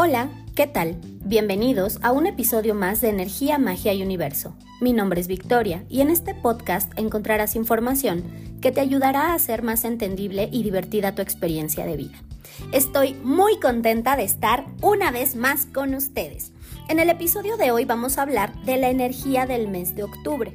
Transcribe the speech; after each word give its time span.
Hola, 0.00 0.28
¿qué 0.54 0.68
tal? 0.68 0.96
Bienvenidos 1.24 1.98
a 2.02 2.12
un 2.12 2.28
episodio 2.28 2.72
más 2.72 3.00
de 3.00 3.08
Energía, 3.08 3.58
Magia 3.58 3.92
y 3.92 4.00
Universo. 4.00 4.54
Mi 4.80 4.92
nombre 4.92 5.20
es 5.20 5.26
Victoria 5.26 5.82
y 5.88 6.02
en 6.02 6.10
este 6.10 6.36
podcast 6.36 6.96
encontrarás 6.96 7.56
información 7.56 8.22
que 8.60 8.70
te 8.70 8.80
ayudará 8.80 9.32
a 9.32 9.34
hacer 9.34 9.64
más 9.64 9.84
entendible 9.84 10.50
y 10.52 10.62
divertida 10.62 11.16
tu 11.16 11.22
experiencia 11.22 11.84
de 11.84 11.96
vida. 11.96 12.22
Estoy 12.70 13.14
muy 13.24 13.58
contenta 13.58 14.14
de 14.14 14.22
estar 14.22 14.66
una 14.82 15.10
vez 15.10 15.34
más 15.34 15.66
con 15.66 15.92
ustedes. 15.96 16.52
En 16.88 17.00
el 17.00 17.10
episodio 17.10 17.56
de 17.56 17.72
hoy 17.72 17.84
vamos 17.84 18.18
a 18.18 18.22
hablar 18.22 18.54
de 18.62 18.76
la 18.76 18.90
energía 18.90 19.46
del 19.46 19.66
mes 19.66 19.96
de 19.96 20.04
octubre. 20.04 20.54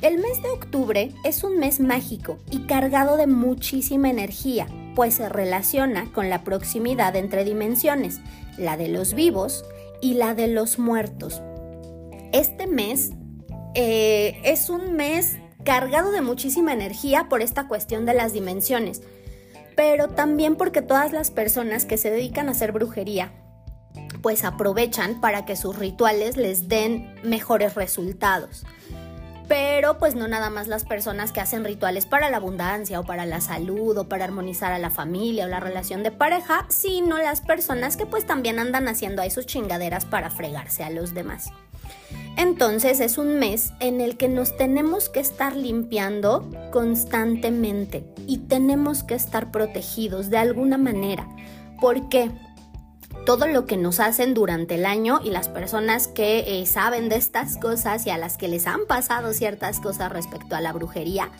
El 0.00 0.18
mes 0.18 0.40
de 0.44 0.50
octubre 0.50 1.12
es 1.24 1.42
un 1.42 1.58
mes 1.58 1.80
mágico 1.80 2.38
y 2.52 2.66
cargado 2.66 3.16
de 3.16 3.26
muchísima 3.26 4.10
energía, 4.10 4.68
pues 4.94 5.14
se 5.14 5.28
relaciona 5.28 6.12
con 6.12 6.30
la 6.30 6.44
proximidad 6.44 7.16
entre 7.16 7.44
dimensiones, 7.44 8.20
la 8.58 8.76
de 8.76 8.88
los 8.88 9.14
vivos 9.14 9.64
y 10.00 10.14
la 10.14 10.34
de 10.34 10.48
los 10.48 10.78
muertos. 10.78 11.42
Este 12.32 12.66
mes 12.66 13.10
eh, 13.74 14.40
es 14.44 14.70
un 14.70 14.94
mes 14.94 15.36
cargado 15.64 16.12
de 16.12 16.22
muchísima 16.22 16.72
energía 16.72 17.28
por 17.28 17.42
esta 17.42 17.66
cuestión 17.68 18.06
de 18.06 18.14
las 18.14 18.32
dimensiones, 18.32 19.02
pero 19.74 20.08
también 20.08 20.56
porque 20.56 20.82
todas 20.82 21.12
las 21.12 21.30
personas 21.30 21.84
que 21.84 21.98
se 21.98 22.10
dedican 22.10 22.48
a 22.48 22.52
hacer 22.52 22.72
brujería 22.72 23.32
pues 24.22 24.44
aprovechan 24.44 25.20
para 25.20 25.44
que 25.44 25.56
sus 25.56 25.78
rituales 25.78 26.36
les 26.36 26.68
den 26.68 27.14
mejores 27.22 27.74
resultados 27.74 28.64
pero 29.48 29.98
pues 29.98 30.14
no 30.14 30.28
nada 30.28 30.50
más 30.50 30.68
las 30.68 30.84
personas 30.84 31.32
que 31.32 31.40
hacen 31.40 31.64
rituales 31.64 32.06
para 32.06 32.30
la 32.30 32.38
abundancia 32.38 33.00
o 33.00 33.04
para 33.04 33.26
la 33.26 33.40
salud 33.40 33.96
o 33.96 34.08
para 34.08 34.24
armonizar 34.24 34.72
a 34.72 34.78
la 34.78 34.90
familia 34.90 35.44
o 35.44 35.48
la 35.48 35.60
relación 35.60 36.02
de 36.02 36.10
pareja, 36.10 36.66
sino 36.68 37.18
las 37.18 37.40
personas 37.40 37.96
que 37.96 38.06
pues 38.06 38.26
también 38.26 38.58
andan 38.58 38.88
haciendo 38.88 39.22
a 39.22 39.26
esos 39.26 39.46
chingaderas 39.46 40.04
para 40.04 40.30
fregarse 40.30 40.82
a 40.82 40.90
los 40.90 41.14
demás. 41.14 41.50
Entonces 42.36 43.00
es 43.00 43.16
un 43.16 43.38
mes 43.38 43.72
en 43.80 44.00
el 44.00 44.16
que 44.16 44.28
nos 44.28 44.56
tenemos 44.56 45.08
que 45.08 45.20
estar 45.20 45.56
limpiando 45.56 46.50
constantemente 46.70 48.04
y 48.26 48.38
tenemos 48.38 49.02
que 49.02 49.14
estar 49.14 49.50
protegidos 49.50 50.28
de 50.28 50.38
alguna 50.38 50.76
manera. 50.76 51.26
¿Por 51.80 52.08
qué? 52.08 52.30
Todo 53.26 53.46
lo 53.48 53.66
que 53.66 53.76
nos 53.76 54.00
hacen 54.00 54.32
durante 54.32 54.76
el 54.76 54.86
año 54.86 55.20
y 55.22 55.30
las 55.30 55.48
personas 55.48 56.06
que 56.06 56.60
eh, 56.60 56.64
saben 56.64 57.10
de 57.10 57.16
estas 57.16 57.58
cosas 57.58 58.06
y 58.06 58.10
a 58.10 58.16
las 58.16 58.38
que 58.38 58.48
les 58.48 58.66
han 58.66 58.86
pasado 58.86 59.34
ciertas 59.34 59.80
cosas 59.80 60.10
respecto 60.10 60.54
a 60.56 60.60
la 60.62 60.72
brujería. 60.72 61.30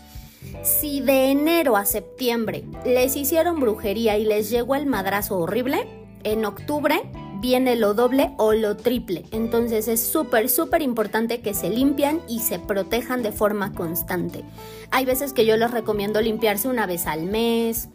Si 0.62 1.00
de 1.00 1.30
enero 1.30 1.76
a 1.76 1.86
septiembre 1.86 2.64
les 2.84 3.16
hicieron 3.16 3.60
brujería 3.60 4.18
y 4.18 4.24
les 4.24 4.50
llegó 4.50 4.74
el 4.74 4.86
madrazo 4.86 5.38
horrible, 5.38 5.86
en 6.24 6.44
octubre 6.44 7.00
viene 7.40 7.76
lo 7.76 7.94
doble 7.94 8.32
o 8.36 8.52
lo 8.52 8.76
triple. 8.76 9.24
Entonces 9.30 9.86
es 9.86 10.04
súper, 10.04 10.48
súper 10.48 10.82
importante 10.82 11.40
que 11.40 11.54
se 11.54 11.70
limpian 11.70 12.20
y 12.28 12.40
se 12.40 12.58
protejan 12.58 13.22
de 13.22 13.30
forma 13.30 13.72
constante. 13.72 14.42
Hay 14.90 15.04
veces 15.04 15.32
que 15.32 15.46
yo 15.46 15.56
les 15.56 15.70
recomiendo 15.70 16.20
limpiarse 16.20 16.68
una 16.68 16.86
vez 16.86 17.06
al 17.06 17.26
mes, 17.26 17.90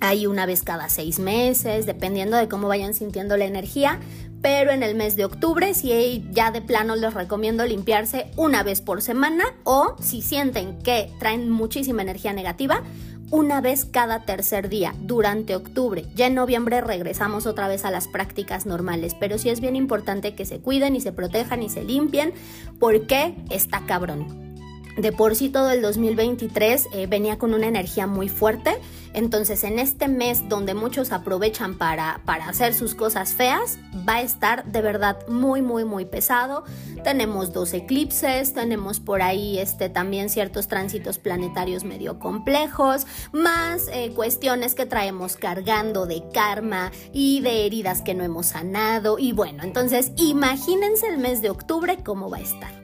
hay 0.00 0.26
una 0.26 0.46
vez 0.46 0.62
cada 0.62 0.88
seis 0.88 1.18
meses, 1.18 1.86
dependiendo 1.86 2.36
de 2.36 2.48
cómo 2.48 2.68
vayan 2.68 2.94
sintiendo 2.94 3.36
la 3.36 3.44
energía. 3.44 4.00
Pero 4.42 4.72
en 4.72 4.82
el 4.82 4.94
mes 4.94 5.16
de 5.16 5.24
octubre, 5.24 5.72
si 5.72 6.22
ya 6.30 6.50
de 6.50 6.60
plano 6.60 6.96
les 6.96 7.14
recomiendo 7.14 7.64
limpiarse 7.64 8.30
una 8.36 8.62
vez 8.62 8.82
por 8.82 9.00
semana 9.00 9.44
o 9.64 9.96
si 10.02 10.20
sienten 10.20 10.78
que 10.80 11.10
traen 11.18 11.48
muchísima 11.48 12.02
energía 12.02 12.34
negativa, 12.34 12.82
una 13.30 13.60
vez 13.60 13.84
cada 13.84 14.20
tercer 14.20 14.68
día 14.68 14.94
durante 15.00 15.56
octubre. 15.56 16.04
Ya 16.14 16.26
en 16.26 16.34
noviembre 16.34 16.80
regresamos 16.82 17.46
otra 17.46 17.68
vez 17.68 17.84
a 17.84 17.90
las 17.90 18.06
prácticas 18.06 18.66
normales, 18.66 19.16
pero 19.18 19.38
sí 19.38 19.48
es 19.48 19.60
bien 19.60 19.76
importante 19.76 20.34
que 20.34 20.44
se 20.44 20.60
cuiden 20.60 20.94
y 20.94 21.00
se 21.00 21.12
protejan 21.12 21.62
y 21.62 21.70
se 21.70 21.82
limpien 21.82 22.32
porque 22.78 23.34
está 23.50 23.86
cabrón. 23.86 24.53
De 24.96 25.10
por 25.10 25.34
sí 25.34 25.48
todo 25.48 25.70
el 25.70 25.82
2023 25.82 26.88
eh, 26.92 27.06
venía 27.06 27.36
con 27.36 27.52
una 27.52 27.66
energía 27.66 28.06
muy 28.06 28.28
fuerte, 28.28 28.78
entonces 29.12 29.64
en 29.64 29.80
este 29.80 30.06
mes 30.06 30.48
donde 30.48 30.74
muchos 30.74 31.10
aprovechan 31.10 31.78
para, 31.78 32.20
para 32.24 32.48
hacer 32.48 32.74
sus 32.74 32.94
cosas 32.94 33.32
feas, 33.32 33.78
va 34.08 34.16
a 34.16 34.22
estar 34.22 34.64
de 34.64 34.82
verdad 34.82 35.18
muy 35.26 35.62
muy 35.62 35.84
muy 35.84 36.04
pesado. 36.04 36.64
Tenemos 37.02 37.52
dos 37.52 37.74
eclipses, 37.74 38.54
tenemos 38.54 39.00
por 39.00 39.20
ahí 39.20 39.58
este, 39.58 39.88
también 39.88 40.30
ciertos 40.30 40.68
tránsitos 40.68 41.18
planetarios 41.18 41.82
medio 41.84 42.20
complejos, 42.20 43.06
más 43.32 43.88
eh, 43.92 44.12
cuestiones 44.14 44.76
que 44.76 44.86
traemos 44.86 45.36
cargando 45.36 46.06
de 46.06 46.22
karma 46.32 46.92
y 47.12 47.40
de 47.40 47.66
heridas 47.66 48.00
que 48.00 48.14
no 48.14 48.22
hemos 48.22 48.46
sanado 48.46 49.18
y 49.18 49.32
bueno, 49.32 49.64
entonces 49.64 50.12
imagínense 50.16 51.08
el 51.08 51.18
mes 51.18 51.42
de 51.42 51.50
octubre 51.50 51.98
cómo 52.04 52.30
va 52.30 52.38
a 52.38 52.42
estar. 52.42 52.83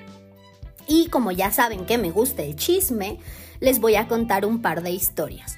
Y 0.91 1.07
como 1.07 1.31
ya 1.31 1.53
saben 1.53 1.87
que 1.87 1.99
me 1.99 2.11
gusta 2.11 2.43
el 2.43 2.57
chisme, 2.57 3.21
les 3.61 3.79
voy 3.79 3.95
a 3.95 4.09
contar 4.09 4.45
un 4.45 4.61
par 4.61 4.83
de 4.83 4.91
historias. 4.91 5.57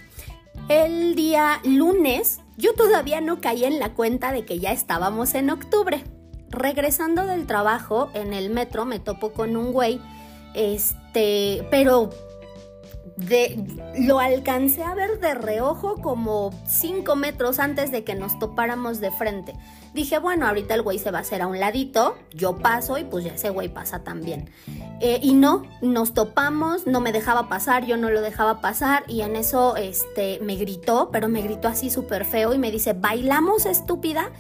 El 0.69 1.15
día 1.15 1.59
lunes 1.65 2.41
yo 2.59 2.75
todavía 2.75 3.23
no 3.23 3.41
caí 3.41 3.65
en 3.65 3.79
la 3.79 3.95
cuenta 3.95 4.31
de 4.31 4.45
que 4.45 4.59
ya 4.59 4.73
estábamos 4.73 5.35
en 5.35 5.49
octubre. 5.49 6.05
Regresando 6.51 7.25
del 7.25 7.47
trabajo 7.47 8.11
en 8.13 8.35
el 8.35 8.51
metro 8.51 8.85
me 8.85 8.99
topo 8.99 9.33
con 9.33 9.57
un 9.57 9.73
güey, 9.73 10.03
este, 10.55 11.67
pero 11.71 12.11
de, 13.17 13.59
lo 13.99 14.19
alcancé 14.19 14.83
a 14.83 14.95
ver 14.95 15.21
de 15.21 15.35
reojo 15.35 15.97
como 16.01 16.51
5 16.67 17.17
metros 17.17 17.59
antes 17.59 17.91
de 17.91 18.05
que 18.05 18.15
nos 18.15 18.39
topáramos 18.39 19.01
de 19.01 19.11
frente. 19.11 19.55
Dije, 19.95 20.19
bueno, 20.19 20.47
ahorita 20.47 20.75
el 20.75 20.83
güey 20.83 20.99
se 20.99 21.11
va 21.11 21.19
a 21.19 21.21
hacer 21.21 21.43
a 21.43 21.47
un 21.47 21.61
ladito, 21.61 22.17
yo 22.33 22.57
paso 22.57 22.97
y 22.97 23.05
pues 23.05 23.25
ya 23.25 23.35
ese 23.35 23.51
güey 23.51 23.69
pasa 23.69 24.03
también. 24.03 24.51
Eh, 25.01 25.21
y 25.23 25.35
no, 25.35 25.65
nos 25.83 26.15
topamos, 26.15 26.87
no 26.87 27.01
me 27.01 27.13
dejaba 27.13 27.49
pasar, 27.49 27.85
yo 27.85 27.97
no 27.99 28.09
lo 28.09 28.23
dejaba 28.23 28.61
pasar 28.61 29.05
y 29.07 29.21
en 29.21 29.37
eso 29.37 29.77
este, 29.77 30.39
me 30.41 30.57
gritó, 30.57 31.11
pero 31.13 31.29
me 31.29 31.43
gritó 31.43 31.69
así 31.69 31.91
súper 31.91 32.25
feo 32.25 32.55
y 32.55 32.59
me 32.59 32.71
dice, 32.71 32.95
¿bailamos 32.95 33.67
estúpida? 33.67 34.31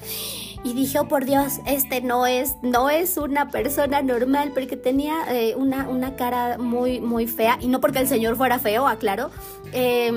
Y 0.64 0.74
dije, 0.74 0.98
oh 1.00 1.08
por 1.08 1.24
Dios, 1.24 1.60
este 1.66 2.00
no 2.00 2.26
es, 2.26 2.56
no 2.62 2.90
es 2.90 3.16
una 3.16 3.50
persona 3.50 4.02
normal, 4.02 4.52
porque 4.54 4.76
tenía 4.76 5.24
eh, 5.28 5.54
una, 5.56 5.88
una, 5.88 6.16
cara 6.16 6.58
muy, 6.58 7.00
muy 7.00 7.26
fea, 7.26 7.58
y 7.60 7.68
no 7.68 7.80
porque 7.80 7.98
el 7.98 8.08
señor 8.08 8.36
fuera 8.36 8.58
feo, 8.58 8.86
aclaro. 8.86 9.30
Eh, 9.72 10.12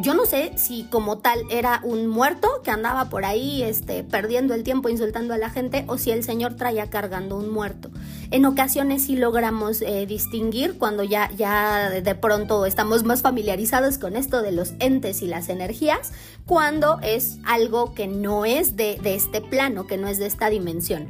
yo 0.00 0.14
no 0.14 0.26
sé 0.26 0.52
si 0.56 0.84
como 0.84 1.18
tal 1.18 1.40
era 1.50 1.80
un 1.82 2.06
muerto 2.06 2.48
que 2.62 2.70
andaba 2.70 3.08
por 3.10 3.24
ahí 3.24 3.62
este, 3.62 4.04
perdiendo 4.04 4.54
el 4.54 4.62
tiempo 4.62 4.88
insultando 4.88 5.34
a 5.34 5.38
la 5.38 5.50
gente 5.50 5.84
o 5.88 5.98
si 5.98 6.10
el 6.10 6.24
señor 6.24 6.54
traía 6.54 6.90
cargando 6.90 7.36
un 7.36 7.50
muerto. 7.50 7.90
En 8.30 8.44
ocasiones 8.44 9.02
sí 9.02 9.16
logramos 9.16 9.82
eh, 9.82 10.06
distinguir 10.06 10.78
cuando 10.78 11.02
ya, 11.02 11.30
ya 11.36 11.90
de 11.90 12.14
pronto 12.14 12.66
estamos 12.66 13.04
más 13.04 13.22
familiarizados 13.22 13.98
con 13.98 14.16
esto 14.16 14.42
de 14.42 14.52
los 14.52 14.72
entes 14.78 15.22
y 15.22 15.26
las 15.26 15.48
energías, 15.48 16.12
cuando 16.46 16.98
es 17.02 17.38
algo 17.44 17.94
que 17.94 18.06
no 18.06 18.44
es 18.44 18.76
de, 18.76 18.98
de 19.02 19.14
este 19.14 19.40
plano, 19.40 19.86
que 19.86 19.96
no 19.96 20.08
es 20.08 20.18
de 20.18 20.26
esta 20.26 20.50
dimensión. 20.50 21.08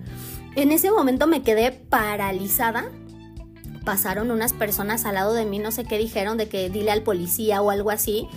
En 0.56 0.72
ese 0.72 0.90
momento 0.90 1.26
me 1.26 1.42
quedé 1.42 1.72
paralizada 1.72 2.90
pasaron 3.84 4.30
unas 4.30 4.52
personas 4.52 5.06
al 5.06 5.14
lado 5.14 5.32
de 5.32 5.46
mí, 5.46 5.58
no 5.58 5.70
sé 5.70 5.84
qué 5.84 5.96
dijeron, 5.96 6.36
de 6.36 6.46
que 6.46 6.68
dile 6.68 6.90
al 6.90 7.02
policía 7.02 7.62
o 7.62 7.70
algo 7.70 7.90
así. 7.90 8.28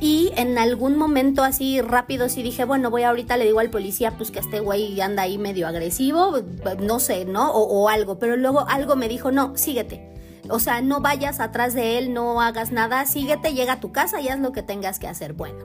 Y 0.00 0.30
en 0.36 0.58
algún 0.58 0.96
momento 0.96 1.42
así 1.42 1.80
rápido 1.80 2.28
sí 2.28 2.42
dije, 2.42 2.64
bueno, 2.64 2.90
voy 2.90 3.02
ahorita 3.02 3.36
le 3.36 3.46
digo 3.46 3.58
al 3.58 3.70
policía 3.70 4.12
pues 4.16 4.30
que 4.30 4.38
este 4.38 4.60
güey 4.60 5.00
anda 5.00 5.24
ahí 5.24 5.38
medio 5.38 5.66
agresivo, 5.66 6.38
no 6.80 7.00
sé, 7.00 7.24
¿no? 7.24 7.50
O, 7.50 7.88
algo, 7.88 8.18
pero 8.18 8.36
luego 8.36 8.68
algo 8.68 8.94
me 8.94 9.08
dijo, 9.08 9.32
no, 9.32 9.56
síguete. 9.56 10.14
O 10.50 10.60
sea, 10.60 10.82
no 10.82 11.00
vayas 11.00 11.40
atrás 11.40 11.74
de 11.74 11.98
él, 11.98 12.14
no 12.14 12.40
hagas 12.40 12.70
nada, 12.70 13.04
síguete, 13.06 13.54
llega 13.54 13.74
a 13.74 13.80
tu 13.80 13.90
casa 13.90 14.20
y 14.20 14.28
haz 14.28 14.38
lo 14.38 14.52
que 14.52 14.62
tengas 14.62 15.00
que 15.00 15.08
hacer. 15.08 15.32
Bueno, 15.32 15.64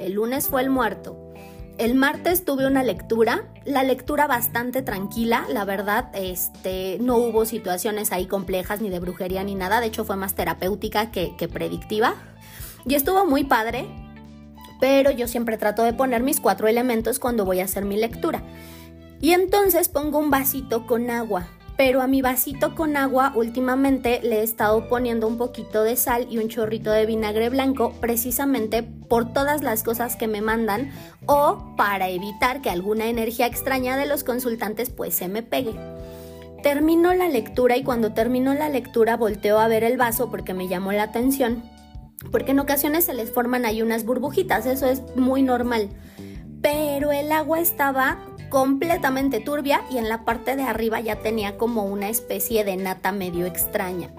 el 0.00 0.14
lunes 0.14 0.48
fue 0.48 0.62
el 0.62 0.70
muerto. 0.70 1.24
El 1.76 1.94
martes 1.94 2.44
tuve 2.44 2.66
una 2.66 2.82
lectura, 2.82 3.52
la 3.64 3.84
lectura 3.84 4.26
bastante 4.26 4.82
tranquila, 4.82 5.46
la 5.52 5.64
verdad, 5.64 6.10
este, 6.12 6.98
no 7.00 7.18
hubo 7.18 7.44
situaciones 7.44 8.10
ahí 8.10 8.26
complejas 8.26 8.80
ni 8.80 8.90
de 8.90 8.98
brujería 8.98 9.44
ni 9.44 9.54
nada, 9.54 9.80
de 9.80 9.86
hecho 9.86 10.04
fue 10.04 10.16
más 10.16 10.34
terapéutica 10.34 11.12
que 11.12 11.48
predictiva. 11.52 12.16
Y 12.88 12.94
estuvo 12.94 13.26
muy 13.26 13.44
padre, 13.44 13.84
pero 14.80 15.10
yo 15.10 15.28
siempre 15.28 15.58
trato 15.58 15.82
de 15.82 15.92
poner 15.92 16.22
mis 16.22 16.40
cuatro 16.40 16.68
elementos 16.68 17.18
cuando 17.18 17.44
voy 17.44 17.60
a 17.60 17.64
hacer 17.64 17.84
mi 17.84 17.98
lectura. 17.98 18.42
Y 19.20 19.32
entonces 19.32 19.90
pongo 19.90 20.18
un 20.18 20.30
vasito 20.30 20.86
con 20.86 21.10
agua, 21.10 21.48
pero 21.76 22.00
a 22.00 22.06
mi 22.06 22.22
vasito 22.22 22.74
con 22.74 22.96
agua 22.96 23.32
últimamente 23.34 24.20
le 24.22 24.40
he 24.40 24.42
estado 24.42 24.88
poniendo 24.88 25.26
un 25.26 25.36
poquito 25.36 25.82
de 25.82 25.96
sal 25.96 26.28
y 26.30 26.38
un 26.38 26.48
chorrito 26.48 26.90
de 26.90 27.04
vinagre 27.04 27.50
blanco 27.50 27.92
precisamente 28.00 28.82
por 28.82 29.34
todas 29.34 29.62
las 29.62 29.82
cosas 29.82 30.16
que 30.16 30.26
me 30.26 30.40
mandan 30.40 30.90
o 31.26 31.74
para 31.76 32.08
evitar 32.08 32.62
que 32.62 32.70
alguna 32.70 33.10
energía 33.10 33.46
extraña 33.46 33.98
de 33.98 34.06
los 34.06 34.24
consultantes 34.24 34.88
pues 34.88 35.14
se 35.14 35.28
me 35.28 35.42
pegue. 35.42 35.74
Termino 36.62 37.12
la 37.12 37.28
lectura 37.28 37.76
y 37.76 37.84
cuando 37.84 38.14
termino 38.14 38.54
la 38.54 38.70
lectura 38.70 39.18
volteo 39.18 39.58
a 39.58 39.68
ver 39.68 39.84
el 39.84 39.98
vaso 39.98 40.30
porque 40.30 40.54
me 40.54 40.68
llamó 40.68 40.92
la 40.92 41.02
atención 41.02 41.76
porque 42.30 42.52
en 42.52 42.60
ocasiones 42.60 43.04
se 43.04 43.14
les 43.14 43.30
forman 43.30 43.64
ahí 43.64 43.82
unas 43.82 44.04
burbujitas, 44.04 44.66
eso 44.66 44.86
es 44.86 45.02
muy 45.16 45.42
normal. 45.42 45.88
pero 46.60 47.12
el 47.12 47.30
agua 47.30 47.60
estaba 47.60 48.18
completamente 48.48 49.40
turbia 49.40 49.82
y 49.90 49.98
en 49.98 50.08
la 50.08 50.24
parte 50.24 50.56
de 50.56 50.62
arriba 50.62 51.00
ya 51.00 51.16
tenía 51.16 51.56
como 51.56 51.84
una 51.84 52.08
especie 52.08 52.64
de 52.64 52.76
nata 52.76 53.12
medio 53.12 53.46
extraña. 53.46 54.10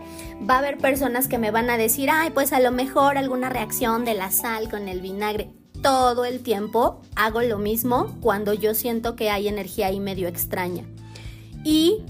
Va 0.49 0.55
a 0.55 0.59
haber 0.59 0.77
personas 0.77 1.27
que 1.27 1.37
me 1.37 1.51
van 1.51 1.69
a 1.69 1.77
decir, 1.77 2.09
ay, 2.11 2.29
pues 2.29 2.53
a 2.53 2.59
lo 2.59 2.71
mejor 2.71 3.17
alguna 3.17 3.49
reacción 3.49 4.05
de 4.05 4.13
la 4.13 4.31
sal 4.31 4.69
con 4.69 4.87
el 4.87 5.01
vinagre. 5.01 5.49
Todo 5.81 6.25
el 6.25 6.41
tiempo 6.41 7.01
hago 7.15 7.41
lo 7.41 7.57
mismo 7.57 8.15
cuando 8.21 8.53
yo 8.53 8.73
siento 8.73 9.15
que 9.15 9.29
hay 9.29 9.47
energía 9.47 9.87
ahí 9.87 9.99
medio 9.99 10.27
extraña. 10.27 10.85
Y 11.63 12.03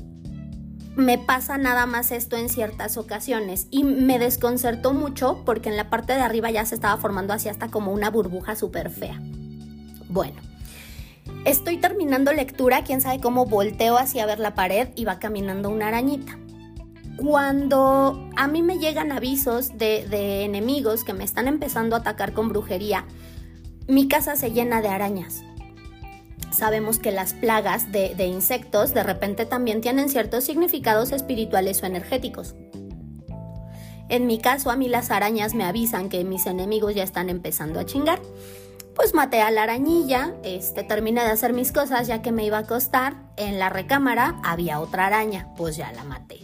me 1.00 1.18
pasa 1.18 1.58
nada 1.58 1.86
más 1.86 2.12
esto 2.12 2.38
en 2.38 2.50
ciertas 2.50 2.98
ocasiones 2.98 3.68
y 3.72 3.84
me 3.84 4.20
desconcertó 4.20 4.94
mucho 4.94 5.42
porque 5.46 5.70
en 5.70 5.78
la 5.78 5.90
parte 5.90 6.14
de 6.14 6.22
arriba 6.22 6.52
ya 6.52 6.66
se 6.66 6.76
estaba 6.76 6.98
formando 6.98 7.34
así 7.34 7.50
hasta 7.50 7.70
como 7.70 7.92
una 7.92 8.10
burbuja 8.10 8.56
súper 8.56 8.90
fea. 8.90 9.20
Bueno, 10.10 10.42
estoy 11.46 11.78
terminando 11.78 12.34
lectura, 12.34 12.84
quién 12.84 13.02
sabe 13.02 13.20
cómo 13.20 13.46
volteo 13.46 13.98
hacia 13.98 14.26
ver 14.26 14.40
la 14.40 14.56
pared 14.56 14.90
y 14.96 15.06
va 15.06 15.20
caminando 15.20 15.70
una 15.70 15.88
arañita. 15.88 16.38
Cuando 17.18 18.30
a 18.36 18.48
mí 18.48 18.62
me 18.62 18.78
llegan 18.78 19.12
avisos 19.12 19.78
de, 19.78 20.08
de 20.08 20.44
enemigos 20.44 21.04
que 21.04 21.14
me 21.14 21.24
están 21.24 21.48
empezando 21.48 21.96
a 21.96 22.00
atacar 22.00 22.34
con 22.34 22.50
brujería, 22.50 23.06
mi 23.88 24.08
casa 24.08 24.36
se 24.36 24.52
llena 24.52 24.82
de 24.82 24.90
arañas 24.90 25.44
sabemos 26.52 27.00
que 27.00 27.12
las 27.12 27.34
plagas 27.34 27.92
de, 27.92 28.14
insectos 28.26 28.94
de 28.94 29.04
repente 29.04 29.46
también 29.46 29.82
tienen 29.82 30.10
ciertos 30.10 30.44
significados 30.44 31.12
espirituales 31.12 31.82
o 31.84 31.86
energéticos. 31.86 32.56
En 34.10 34.26
mi 34.26 34.40
caso, 34.40 34.72
a 34.72 34.76
mí 34.76 34.90
las 34.90 35.12
arañas 35.12 35.54
me 35.54 35.64
avisan 35.64 36.10
que 36.10 36.24
mis 36.24 36.48
enemigos 36.48 36.96
ya 36.96 37.04
están 37.04 37.30
empezando 37.30 37.80
a 37.80 37.86
chingar. 37.86 38.20
Pues 38.96 39.14
maté 39.14 39.42
a 39.42 39.52
la 39.52 39.64
arañilla, 39.64 40.34
este, 40.44 40.84
terminé 40.84 41.22
de 41.22 41.30
hacer 41.30 41.54
mis 41.54 41.72
cosas 41.72 42.08
ya 42.08 42.22
que 42.22 42.32
me 42.32 42.44
iba 42.44 42.58
a 42.58 42.62
acostar. 42.62 43.16
En 43.38 43.60
la 43.60 43.70
recámara 43.70 44.40
había 44.44 44.80
otra 44.80 45.06
araña, 45.06 45.54
pues 45.56 45.78
ya 45.78 45.92
la 45.92 46.04
maté. 46.04 46.40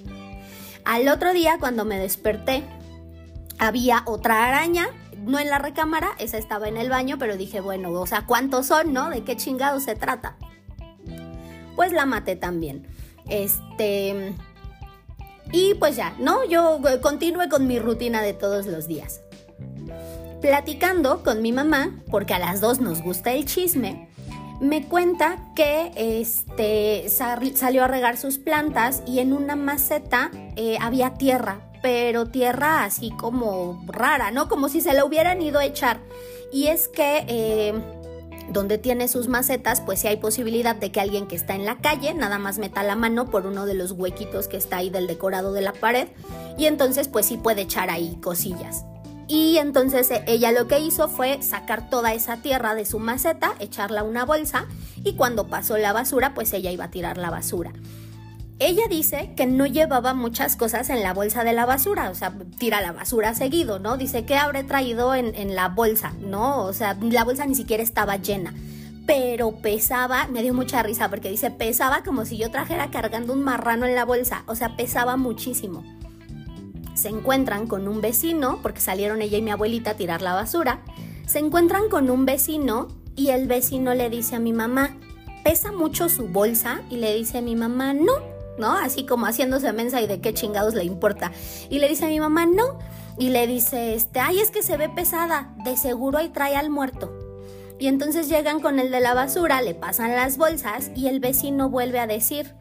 Al 0.85 1.07
otro 1.07 1.33
día, 1.33 1.57
cuando 1.59 1.83
me 1.83 1.97
desperté, 1.97 2.63
había 3.57 4.03
otra 4.05 4.45
araña 4.45 4.89
no 5.25 5.39
en 5.39 5.49
la 5.49 5.59
recámara, 5.59 6.09
esa 6.19 6.37
estaba 6.37 6.67
en 6.67 6.77
el 6.77 6.89
baño, 6.89 7.17
pero 7.17 7.37
dije, 7.37 7.59
bueno, 7.59 7.91
o 7.91 8.07
sea, 8.07 8.25
¿cuántos 8.25 8.67
son, 8.67 8.93
no? 8.93 9.09
¿De 9.09 9.23
qué 9.23 9.35
chingado 9.35 9.79
se 9.79 9.95
trata? 9.95 10.37
Pues 11.75 11.91
la 11.91 12.05
maté 12.05 12.35
también. 12.35 12.87
Este. 13.29 14.33
Y 15.51 15.73
pues 15.75 15.95
ya, 15.95 16.15
¿no? 16.19 16.45
Yo 16.45 16.79
continué 17.01 17.49
con 17.49 17.67
mi 17.67 17.79
rutina 17.79 18.21
de 18.21 18.33
todos 18.33 18.65
los 18.65 18.87
días. 18.87 19.21
Platicando 20.41 21.23
con 21.23 21.41
mi 21.41 21.51
mamá, 21.51 21.91
porque 22.11 22.33
a 22.33 22.39
las 22.39 22.61
dos 22.61 22.79
nos 22.79 23.01
gusta 23.01 23.31
el 23.31 23.45
chisme, 23.45 24.09
me 24.59 24.85
cuenta 24.87 25.37
que 25.55 25.91
este, 25.95 27.09
salió 27.09 27.83
a 27.83 27.87
regar 27.87 28.17
sus 28.17 28.37
plantas 28.37 29.03
y 29.05 29.19
en 29.19 29.33
una 29.33 29.55
maceta 29.55 30.31
eh, 30.55 30.77
había 30.79 31.15
tierra, 31.15 31.59
pero 31.85 32.25
tierra 32.25 32.83
así 32.83 33.11
como 33.11 33.85
rara, 33.85 34.31
¿no? 34.31 34.49
Como 34.49 34.69
si 34.69 34.81
se 34.81 34.91
la 34.95 35.05
hubieran 35.05 35.39
ido 35.39 35.59
a 35.59 35.65
echar. 35.65 35.99
Y 36.51 36.65
es 36.65 36.87
que... 36.87 37.23
Eh, 37.27 37.73
donde 38.49 38.77
tiene 38.77 39.07
sus 39.07 39.27
macetas, 39.27 39.81
pues 39.81 39.99
sí 39.99 40.07
hay 40.07 40.17
posibilidad 40.17 40.75
de 40.75 40.91
que 40.91 40.99
alguien 40.99 41.27
que 41.27 41.35
está 41.35 41.55
en 41.55 41.65
la 41.65 41.77
calle 41.77 42.13
nada 42.13 42.37
más 42.37 42.59
meta 42.59 42.83
la 42.83 42.95
mano 42.95 43.29
por 43.31 43.47
uno 43.47 43.65
de 43.65 43.73
los 43.73 43.91
huequitos 43.91 44.47
que 44.47 44.57
está 44.57 44.77
ahí 44.77 44.91
del 44.91 45.07
decorado 45.07 45.51
de 45.51 45.61
la 45.61 45.73
pared 45.73 46.07
y 46.55 46.65
entonces 46.65 47.07
pues 47.07 47.25
sí 47.25 47.37
puede 47.37 47.61
echar 47.61 47.89
ahí 47.89 48.17
cosillas. 48.21 48.83
Y 49.27 49.57
entonces 49.57 50.09
eh, 50.11 50.23
ella 50.27 50.51
lo 50.51 50.67
que 50.67 50.79
hizo 50.79 51.07
fue 51.07 51.41
sacar 51.41 51.89
toda 51.89 52.13
esa 52.13 52.37
tierra 52.37 52.75
de 52.75 52.85
su 52.85 52.99
maceta, 52.99 53.53
echarla 53.59 54.01
a 54.01 54.03
una 54.03 54.25
bolsa 54.25 54.67
y 55.03 55.13
cuando 55.13 55.47
pasó 55.47 55.77
la 55.77 55.93
basura 55.93 56.33
pues 56.35 56.53
ella 56.53 56.71
iba 56.71 56.85
a 56.85 56.91
tirar 56.91 57.17
la 57.17 57.31
basura. 57.31 57.73
Ella 58.57 58.83
dice 58.89 59.33
que 59.35 59.45
no 59.45 59.65
llevaba 59.65 60.13
muchas 60.13 60.55
cosas 60.55 60.89
en 60.89 61.03
la 61.03 61.13
bolsa 61.13 61.43
de 61.43 61.51
la 61.51 61.65
basura, 61.65 62.09
o 62.09 62.15
sea, 62.15 62.33
tira 62.57 62.79
la 62.79 62.93
basura 62.93 63.35
seguido, 63.35 63.79
¿no? 63.79 63.97
Dice 63.97 64.23
que 64.23 64.37
habré 64.37 64.63
traído 64.63 65.13
en, 65.13 65.55
la 65.55 65.67
bolsa, 65.67 66.13
¿no? 66.21 66.63
O 66.63 66.71
sea, 66.71 66.97
la 67.01 67.25
bolsa 67.25 67.45
ni 67.45 67.55
siquiera 67.55 67.83
estaba 67.83 68.15
llena, 68.15 68.53
pero 69.05 69.57
pesaba, 69.57 70.27
me 70.27 70.41
dio 70.41 70.53
mucha 70.53 70.81
risa 70.83 71.09
porque 71.09 71.29
dice, 71.29 71.51
pesaba 71.51 72.03
como 72.03 72.23
si 72.23 72.37
yo 72.37 72.49
trajera 72.49 72.91
cargando 72.91 73.33
un 73.33 73.43
marrano 73.43 73.85
en 73.87 73.93
la 73.93 74.05
bolsa, 74.05 74.43
o 74.47 74.55
sea, 74.55 74.77
pesaba 74.77 75.17
muchísimo. 75.17 75.83
Se 76.93 77.09
encuentran 77.09 77.67
con 77.67 77.89
un 77.89 77.99
vecino, 77.99 78.59
porque 78.61 78.79
salieron 78.79 79.21
ella 79.21 79.37
y 79.37 79.41
mi 79.41 79.51
abuelita 79.51 79.91
a 79.91 79.95
tirar 79.95 80.21
la 80.21 80.33
basura, 80.33 80.79
se 81.27 81.39
encuentran 81.39 81.89
con 81.89 82.09
un 82.09 82.25
vecino 82.25 82.87
y 83.17 83.31
el 83.31 83.47
vecino 83.47 83.93
le 83.95 84.09
dice 84.09 84.37
a 84.37 84.39
mi 84.39 84.53
mamá, 84.53 84.95
¿pesa 85.43 85.73
mucho 85.73 86.07
su 86.07 86.29
bolsa? 86.29 86.83
Y 86.89 86.97
le 86.97 87.13
dice 87.13 87.39
a 87.39 87.41
mi 87.41 87.57
mamá, 87.57 87.93
no 87.93 88.34
¿no? 88.57 88.73
Así 88.73 89.05
como 89.05 89.25
haciéndose 89.25 89.71
mensa 89.73 90.01
y 90.01 90.07
de 90.07 90.21
qué 90.21 90.33
chingados 90.33 90.73
le 90.73 90.83
importa. 90.83 91.31
Y 91.69 91.79
le 91.79 91.89
dice 91.89 92.05
a 92.05 92.09
mi 92.09 92.19
mamá, 92.19 92.45
no. 92.45 92.79
Y 93.17 93.29
le 93.29 93.47
dice, 93.47 93.95
este, 93.95 94.19
ay, 94.19 94.39
es 94.39 94.51
que 94.51 94.63
se 94.63 94.77
ve 94.77 94.89
pesada, 94.89 95.53
de 95.63 95.77
seguro 95.77 96.17
ahí 96.17 96.29
trae 96.29 96.55
al 96.55 96.69
muerto. 96.69 97.13
Y 97.79 97.87
entonces 97.87 98.29
llegan 98.29 98.61
con 98.61 98.79
el 98.79 98.91
de 98.91 98.99
la 98.99 99.13
basura, 99.13 99.61
le 99.61 99.73
pasan 99.73 100.15
las 100.15 100.37
bolsas 100.37 100.91
y 100.95 101.07
el 101.07 101.19
vecino 101.19 101.69
vuelve 101.69 101.99
a 101.99 102.07
decir, 102.07 102.53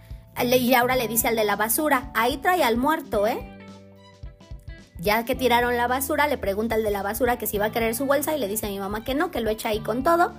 y 0.42 0.74
ahora 0.74 0.96
le 0.96 1.08
dice 1.08 1.28
al 1.28 1.36
de 1.36 1.44
la 1.44 1.56
basura, 1.56 2.10
ahí 2.14 2.38
trae 2.38 2.64
al 2.64 2.76
muerto, 2.76 3.26
¿eh? 3.26 3.50
Ya 4.98 5.24
que 5.24 5.34
tiraron 5.34 5.76
la 5.76 5.86
basura, 5.86 6.26
le 6.26 6.38
pregunta 6.38 6.76
al 6.76 6.82
de 6.82 6.90
la 6.90 7.02
basura 7.02 7.36
que 7.36 7.46
si 7.46 7.58
va 7.58 7.66
a 7.66 7.72
querer 7.72 7.94
su 7.94 8.06
bolsa 8.06 8.34
y 8.34 8.40
le 8.40 8.48
dice 8.48 8.66
a 8.66 8.70
mi 8.70 8.78
mamá 8.78 9.04
que 9.04 9.14
no, 9.14 9.30
que 9.30 9.40
lo 9.40 9.50
echa 9.50 9.68
ahí 9.68 9.80
con 9.80 10.02
todo. 10.02 10.32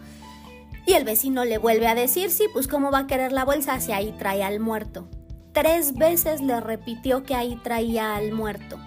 Y 0.86 0.94
el 0.94 1.04
vecino 1.04 1.46
le 1.46 1.58
vuelve 1.58 1.88
a 1.88 1.96
decir, 1.96 2.32
sí, 2.32 2.46
pues 2.52 2.68
cómo 2.68 2.92
va 2.92 3.00
a 3.00 3.08
querer 3.08 3.32
la 3.32 3.46
bolsa 3.46 3.80
si 3.80 3.92
ahí 3.92 4.14
trae 4.18 4.44
al 4.44 4.60
muerto 4.60 5.08
tres 5.56 5.98
veces 5.98 6.42
le 6.42 6.60
repitió 6.60 7.24
que 7.24 7.34
ahí 7.34 7.56
traía 7.64 8.16
al 8.18 8.34
muerto. 8.34 8.78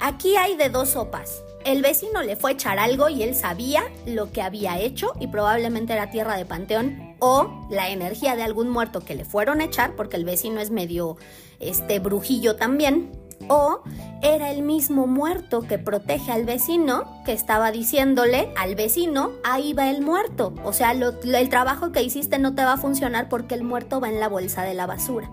Aquí 0.00 0.36
hay 0.36 0.56
de 0.56 0.68
dos 0.68 0.90
sopas. 0.90 1.44
El 1.64 1.82
vecino 1.82 2.20
le 2.22 2.34
fue 2.34 2.50
a 2.50 2.54
echar 2.54 2.78
algo 2.80 3.08
y 3.08 3.22
él 3.22 3.34
sabía 3.34 3.84
lo 4.04 4.32
que 4.32 4.42
había 4.42 4.78
hecho 4.78 5.12
y 5.20 5.28
probablemente 5.28 5.92
era 5.92 6.10
tierra 6.10 6.36
de 6.36 6.44
panteón 6.44 7.14
o 7.20 7.66
la 7.70 7.88
energía 7.88 8.34
de 8.34 8.42
algún 8.42 8.68
muerto 8.68 9.00
que 9.00 9.14
le 9.14 9.24
fueron 9.24 9.60
a 9.60 9.64
echar 9.64 9.94
porque 9.94 10.16
el 10.16 10.24
vecino 10.24 10.60
es 10.60 10.70
medio 10.70 11.16
este 11.60 12.00
brujillo 12.00 12.56
también 12.56 13.12
o 13.48 13.80
era 14.20 14.50
el 14.50 14.62
mismo 14.62 15.06
muerto 15.06 15.62
que 15.62 15.78
protege 15.78 16.32
al 16.32 16.44
vecino 16.44 17.22
que 17.24 17.32
estaba 17.32 17.70
diciéndole 17.70 18.52
al 18.56 18.74
vecino, 18.74 19.30
ahí 19.44 19.72
va 19.74 19.90
el 19.90 20.02
muerto. 20.02 20.54
O 20.64 20.72
sea, 20.72 20.92
el 20.92 21.48
trabajo 21.48 21.92
que 21.92 22.02
hiciste 22.02 22.38
no 22.38 22.54
te 22.54 22.64
va 22.64 22.74
a 22.74 22.78
funcionar 22.78 23.28
porque 23.28 23.54
el 23.54 23.62
muerto 23.62 24.00
va 24.00 24.08
en 24.08 24.20
la 24.20 24.28
bolsa 24.28 24.64
de 24.64 24.74
la 24.74 24.86
basura. 24.86 25.30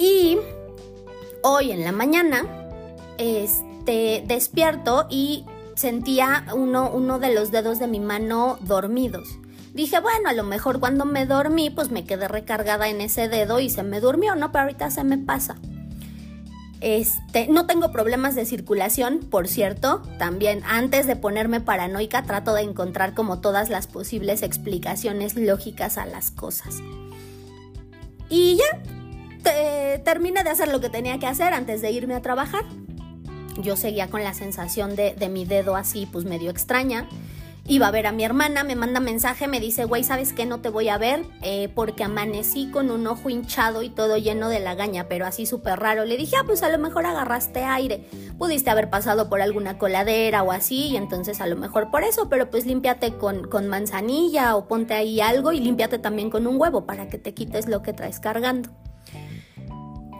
Y 0.00 0.38
hoy 1.42 1.72
en 1.72 1.84
la 1.84 1.92
mañana, 1.92 2.46
este, 3.18 4.24
despierto 4.26 5.06
y 5.10 5.44
sentía 5.76 6.46
uno, 6.54 6.90
uno 6.90 7.18
de 7.18 7.34
los 7.34 7.50
dedos 7.50 7.78
de 7.78 7.86
mi 7.86 8.00
mano 8.00 8.56
dormidos. 8.62 9.28
Dije, 9.74 10.00
bueno, 10.00 10.30
a 10.30 10.32
lo 10.32 10.42
mejor 10.42 10.80
cuando 10.80 11.04
me 11.04 11.26
dormí, 11.26 11.68
pues 11.68 11.90
me 11.90 12.06
quedé 12.06 12.28
recargada 12.28 12.88
en 12.88 13.02
ese 13.02 13.28
dedo 13.28 13.60
y 13.60 13.68
se 13.68 13.82
me 13.82 14.00
durmió, 14.00 14.34
¿no? 14.36 14.50
Pero 14.52 14.62
ahorita 14.62 14.90
se 14.90 15.04
me 15.04 15.18
pasa. 15.18 15.58
Este, 16.80 17.48
no 17.48 17.66
tengo 17.66 17.92
problemas 17.92 18.34
de 18.34 18.46
circulación, 18.46 19.18
por 19.18 19.48
cierto. 19.48 20.00
También 20.18 20.62
antes 20.64 21.06
de 21.06 21.16
ponerme 21.16 21.60
paranoica 21.60 22.22
trato 22.22 22.54
de 22.54 22.62
encontrar 22.62 23.12
como 23.12 23.42
todas 23.42 23.68
las 23.68 23.86
posibles 23.86 24.42
explicaciones 24.42 25.36
lógicas 25.36 25.98
a 25.98 26.06
las 26.06 26.30
cosas. 26.30 26.76
Y 28.30 28.56
ya, 28.56 28.99
terminé 29.42 30.42
de 30.44 30.50
hacer 30.50 30.68
lo 30.68 30.80
que 30.80 30.88
tenía 30.88 31.18
que 31.18 31.26
hacer 31.26 31.52
antes 31.52 31.82
de 31.82 31.90
irme 31.90 32.14
a 32.14 32.22
trabajar. 32.22 32.64
Yo 33.62 33.76
seguía 33.76 34.08
con 34.08 34.24
la 34.24 34.34
sensación 34.34 34.96
de, 34.96 35.28
mi 35.30 35.44
dedo 35.44 35.76
así, 35.76 36.06
pues 36.06 36.24
medio 36.24 36.50
extraña. 36.50 37.08
Iba 37.66 37.88
a 37.88 37.90
ver 37.90 38.06
a 38.06 38.12
mi 38.12 38.24
hermana, 38.24 38.64
me 38.64 38.74
manda 38.74 38.98
mensaje, 39.00 39.46
me 39.46 39.60
dice, 39.60 39.84
güey, 39.84 40.02
¿sabes 40.02 40.32
qué? 40.32 40.44
No 40.44 40.60
te 40.60 40.70
voy 40.70 40.88
a 40.88 40.98
ver 40.98 41.24
eh, 41.42 41.68
porque 41.72 42.02
amanecí 42.02 42.70
con 42.70 42.90
un 42.90 43.06
ojo 43.06 43.28
hinchado 43.28 43.82
y 43.82 43.90
todo 43.90 44.16
lleno 44.16 44.48
de 44.48 44.58
lagaña, 44.58 45.08
pero 45.08 45.26
así 45.26 45.46
súper 45.46 45.78
raro. 45.78 46.04
Le 46.04 46.16
dije, 46.16 46.36
ah, 46.36 46.42
pues 46.44 46.62
a 46.62 46.68
lo 46.68 46.78
mejor 46.78 47.06
agarraste 47.06 47.62
aire. 47.62 48.08
Pudiste 48.38 48.70
haber 48.70 48.90
pasado 48.90 49.28
por 49.28 49.40
alguna 49.40 49.78
coladera 49.78 50.42
o 50.42 50.50
así, 50.50 50.88
y 50.88 50.96
entonces 50.96 51.40
a 51.40 51.46
lo 51.46 51.56
mejor 51.56 51.90
por 51.90 52.02
eso, 52.02 52.28
pero 52.28 52.50
pues 52.50 52.66
límpiate 52.66 53.14
con, 53.18 53.46
con 53.46 53.68
manzanilla 53.68 54.56
o 54.56 54.66
ponte 54.66 54.94
ahí 54.94 55.20
algo 55.20 55.52
y 55.52 55.60
límpiate 55.60 55.98
también 55.98 56.30
con 56.30 56.46
un 56.46 56.58
huevo 56.58 56.86
para 56.86 57.08
que 57.08 57.18
te 57.18 57.34
quites 57.34 57.68
lo 57.68 57.82
que 57.82 57.92
traes 57.92 58.18
cargando. 58.18 58.70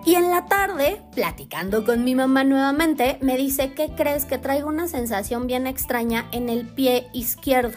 Y 0.04 0.14
en 0.14 0.30
la 0.30 0.46
tarde, 0.46 1.02
platicando 1.14 1.84
con 1.84 2.04
mi 2.04 2.14
mamá 2.14 2.42
nuevamente, 2.42 3.18
me 3.20 3.36
dice, 3.36 3.72
¿qué 3.74 3.90
crees? 3.94 4.24
Que 4.24 4.38
traigo 4.38 4.68
una 4.68 4.88
sensación 4.88 5.46
bien 5.46 5.66
extraña 5.66 6.26
en 6.32 6.48
el 6.48 6.66
pie 6.66 7.08
izquierdo. 7.12 7.76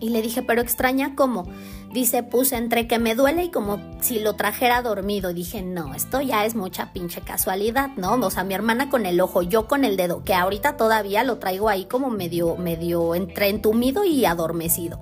Y 0.00 0.08
le 0.10 0.22
dije, 0.22 0.42
pero 0.42 0.62
extraña 0.62 1.14
cómo? 1.14 1.46
Dice, 1.92 2.22
pues 2.22 2.52
entre 2.52 2.86
que 2.86 2.98
me 2.98 3.14
duele 3.14 3.44
y 3.44 3.50
como 3.50 3.80
si 4.00 4.20
lo 4.20 4.34
trajera 4.34 4.82
dormido. 4.82 5.32
Dije, 5.32 5.62
no, 5.62 5.94
esto 5.94 6.20
ya 6.20 6.44
es 6.44 6.54
mucha 6.54 6.92
pinche 6.92 7.20
casualidad, 7.20 7.90
¿no? 7.96 8.14
O 8.14 8.30
sea, 8.30 8.44
mi 8.44 8.54
hermana 8.54 8.88
con 8.88 9.06
el 9.06 9.20
ojo, 9.20 9.42
yo 9.42 9.66
con 9.66 9.84
el 9.84 9.96
dedo, 9.96 10.24
que 10.24 10.34
ahorita 10.34 10.76
todavía 10.76 11.24
lo 11.24 11.38
traigo 11.38 11.68
ahí 11.68 11.84
como 11.84 12.10
medio, 12.10 12.56
medio 12.56 13.14
entre 13.14 13.48
entumido 13.48 14.04
y 14.04 14.24
adormecido. 14.24 14.98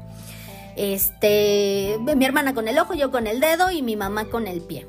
Este, 0.76 1.98
mi 2.16 2.24
hermana 2.24 2.52
con 2.52 2.68
el 2.68 2.78
ojo, 2.78 2.94
yo 2.94 3.10
con 3.10 3.26
el 3.26 3.40
dedo 3.40 3.70
y 3.70 3.82
mi 3.82 3.96
mamá 3.96 4.26
con 4.26 4.46
el 4.46 4.60
pie. 4.60 4.86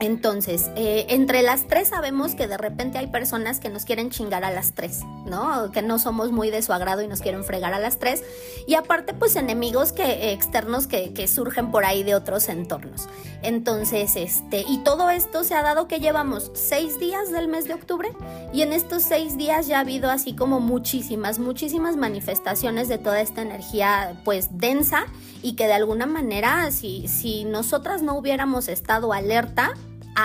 Entonces, 0.00 0.70
eh, 0.76 1.06
entre 1.08 1.42
las 1.42 1.66
tres 1.66 1.88
sabemos 1.88 2.36
que 2.36 2.46
de 2.46 2.56
repente 2.56 2.98
hay 2.98 3.08
personas 3.08 3.58
que 3.58 3.68
nos 3.68 3.84
quieren 3.84 4.10
chingar 4.10 4.44
a 4.44 4.52
las 4.52 4.72
tres, 4.72 5.00
¿no? 5.26 5.72
Que 5.72 5.82
no 5.82 5.98
somos 5.98 6.30
muy 6.30 6.50
de 6.50 6.62
su 6.62 6.72
agrado 6.72 7.02
y 7.02 7.08
nos 7.08 7.20
quieren 7.20 7.42
fregar 7.42 7.74
a 7.74 7.80
las 7.80 7.98
tres. 7.98 8.22
Y 8.68 8.74
aparte, 8.74 9.12
pues 9.12 9.34
enemigos 9.34 9.92
que, 9.92 10.32
externos 10.32 10.86
que, 10.86 11.12
que 11.12 11.26
surgen 11.26 11.72
por 11.72 11.84
ahí 11.84 12.04
de 12.04 12.14
otros 12.14 12.48
entornos. 12.48 13.08
Entonces, 13.42 14.14
este, 14.14 14.64
y 14.68 14.78
todo 14.78 15.10
esto 15.10 15.42
se 15.42 15.54
ha 15.54 15.62
dado 15.62 15.88
que 15.88 15.98
llevamos 15.98 16.52
seis 16.54 17.00
días 17.00 17.32
del 17.32 17.48
mes 17.48 17.66
de 17.66 17.74
octubre 17.74 18.10
y 18.52 18.62
en 18.62 18.72
estos 18.72 19.02
seis 19.02 19.36
días 19.36 19.66
ya 19.66 19.78
ha 19.78 19.80
habido 19.80 20.10
así 20.10 20.34
como 20.34 20.60
muchísimas, 20.60 21.38
muchísimas 21.38 21.96
manifestaciones 21.96 22.88
de 22.88 22.98
toda 22.98 23.20
esta 23.20 23.42
energía 23.42 24.20
pues 24.24 24.48
densa 24.52 25.06
y 25.42 25.54
que 25.54 25.66
de 25.66 25.74
alguna 25.74 26.06
manera 26.06 26.70
si, 26.70 27.06
si 27.08 27.44
nosotras 27.44 28.02
no 28.02 28.16
hubiéramos 28.16 28.68
estado 28.68 29.12
alerta, 29.12 29.74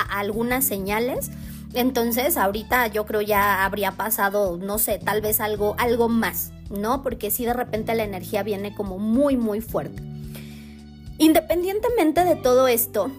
a 0.01 0.19
algunas 0.19 0.65
señales, 0.65 1.31
entonces 1.73 2.37
ahorita 2.37 2.87
yo 2.87 3.05
creo 3.05 3.21
ya 3.21 3.65
habría 3.65 3.93
pasado, 3.93 4.57
no 4.57 4.77
sé, 4.77 4.99
tal 4.99 5.21
vez 5.21 5.39
algo, 5.39 5.75
algo 5.77 6.09
más, 6.09 6.51
¿no? 6.69 7.01
Porque 7.01 7.31
si 7.31 7.45
de 7.45 7.53
repente 7.53 7.95
la 7.95 8.03
energía 8.03 8.43
viene 8.43 8.75
como 8.75 8.99
muy, 8.99 9.37
muy 9.37 9.61
fuerte. 9.61 10.03
Independientemente 11.17 12.25
de 12.25 12.35
todo 12.35 12.67
esto, 12.67 13.11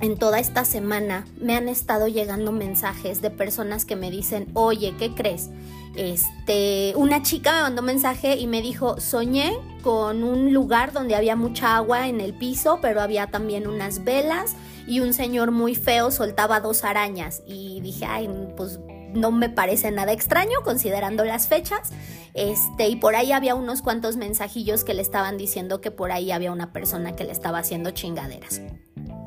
en 0.00 0.16
toda 0.16 0.40
esta 0.40 0.64
semana 0.64 1.26
me 1.38 1.54
han 1.54 1.68
estado 1.68 2.08
llegando 2.08 2.52
mensajes 2.52 3.20
de 3.22 3.30
personas 3.30 3.84
que 3.84 3.96
me 3.96 4.10
dicen, 4.10 4.48
oye, 4.54 4.94
¿qué 4.98 5.14
crees? 5.14 5.50
Este, 5.96 6.92
una 6.96 7.22
chica 7.22 7.52
me 7.52 7.62
mandó 7.62 7.82
un 7.82 7.86
mensaje 7.86 8.36
y 8.36 8.46
me 8.46 8.62
dijo, 8.62 9.00
soñé 9.00 9.52
con 9.82 10.22
un 10.22 10.52
lugar 10.52 10.92
donde 10.92 11.14
había 11.14 11.36
mucha 11.36 11.76
agua 11.76 12.08
en 12.08 12.20
el 12.20 12.32
piso, 12.32 12.78
pero 12.80 13.00
había 13.00 13.26
también 13.26 13.66
unas 13.66 14.04
velas 14.04 14.54
y 14.90 14.98
un 14.98 15.14
señor 15.14 15.52
muy 15.52 15.76
feo 15.76 16.10
soltaba 16.10 16.58
dos 16.58 16.82
arañas 16.82 17.42
y 17.46 17.80
dije, 17.80 18.06
ay, 18.06 18.28
pues 18.56 18.80
no 19.14 19.30
me 19.30 19.48
parece 19.48 19.92
nada 19.92 20.10
extraño 20.10 20.62
considerando 20.64 21.24
las 21.24 21.46
fechas. 21.46 21.90
Este, 22.34 22.88
y 22.88 22.96
por 22.96 23.14
ahí 23.14 23.30
había 23.30 23.54
unos 23.54 23.82
cuantos 23.82 24.16
mensajillos 24.16 24.82
que 24.82 24.94
le 24.94 25.02
estaban 25.02 25.38
diciendo 25.38 25.80
que 25.80 25.92
por 25.92 26.10
ahí 26.10 26.32
había 26.32 26.50
una 26.50 26.72
persona 26.72 27.14
que 27.14 27.22
le 27.22 27.30
estaba 27.30 27.58
haciendo 27.58 27.92
chingaderas. 27.92 28.62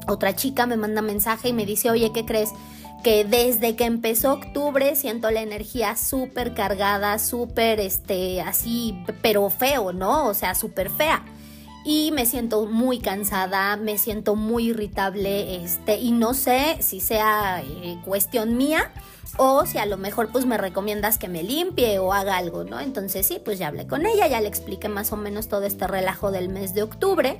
Otra 0.05 0.35
chica 0.35 0.65
me 0.65 0.75
manda 0.75 1.01
mensaje 1.01 1.47
y 1.47 1.53
me 1.53 1.65
dice, 1.65 1.89
oye, 1.89 2.11
¿qué 2.13 2.25
crees? 2.25 2.49
que 3.01 3.25
desde 3.25 3.75
que 3.75 3.83
empezó 3.83 4.31
octubre 4.31 4.95
siento 4.95 5.29
la 5.29 5.41
energía 5.41 5.97
súper 5.97 6.53
cargada, 6.53 7.19
súper, 7.19 7.81
este, 7.81 8.39
así, 8.41 8.97
pero 9.21 9.49
feo, 9.49 9.91
¿no? 9.91 10.27
O 10.27 10.33
sea, 10.33 10.55
súper 10.55 10.89
fea 10.89 11.21
y 11.85 12.11
me 12.11 12.25
siento 12.25 12.65
muy 12.65 12.99
cansada, 12.99 13.75
me 13.77 13.97
siento 13.97 14.35
muy 14.35 14.69
irritable, 14.69 15.63
este, 15.63 15.97
y 15.97 16.11
no 16.11 16.33
sé 16.33 16.77
si 16.79 16.99
sea 16.99 17.61
eh, 17.61 17.99
cuestión 18.05 18.57
mía 18.57 18.91
o 19.37 19.65
si 19.65 19.79
a 19.79 19.85
lo 19.85 19.97
mejor 19.97 20.29
pues 20.31 20.45
me 20.45 20.57
recomiendas 20.57 21.17
que 21.17 21.27
me 21.27 21.43
limpie 21.43 21.97
o 21.99 22.13
haga 22.13 22.37
algo, 22.37 22.63
¿no? 22.63 22.79
Entonces 22.79 23.25
sí, 23.25 23.41
pues 23.43 23.57
ya 23.57 23.67
hablé 23.67 23.87
con 23.87 24.05
ella, 24.05 24.27
ya 24.27 24.39
le 24.41 24.47
expliqué 24.47 24.89
más 24.89 25.11
o 25.11 25.17
menos 25.17 25.47
todo 25.47 25.63
este 25.63 25.87
relajo 25.87 26.31
del 26.31 26.49
mes 26.49 26.73
de 26.73 26.83
octubre 26.83 27.39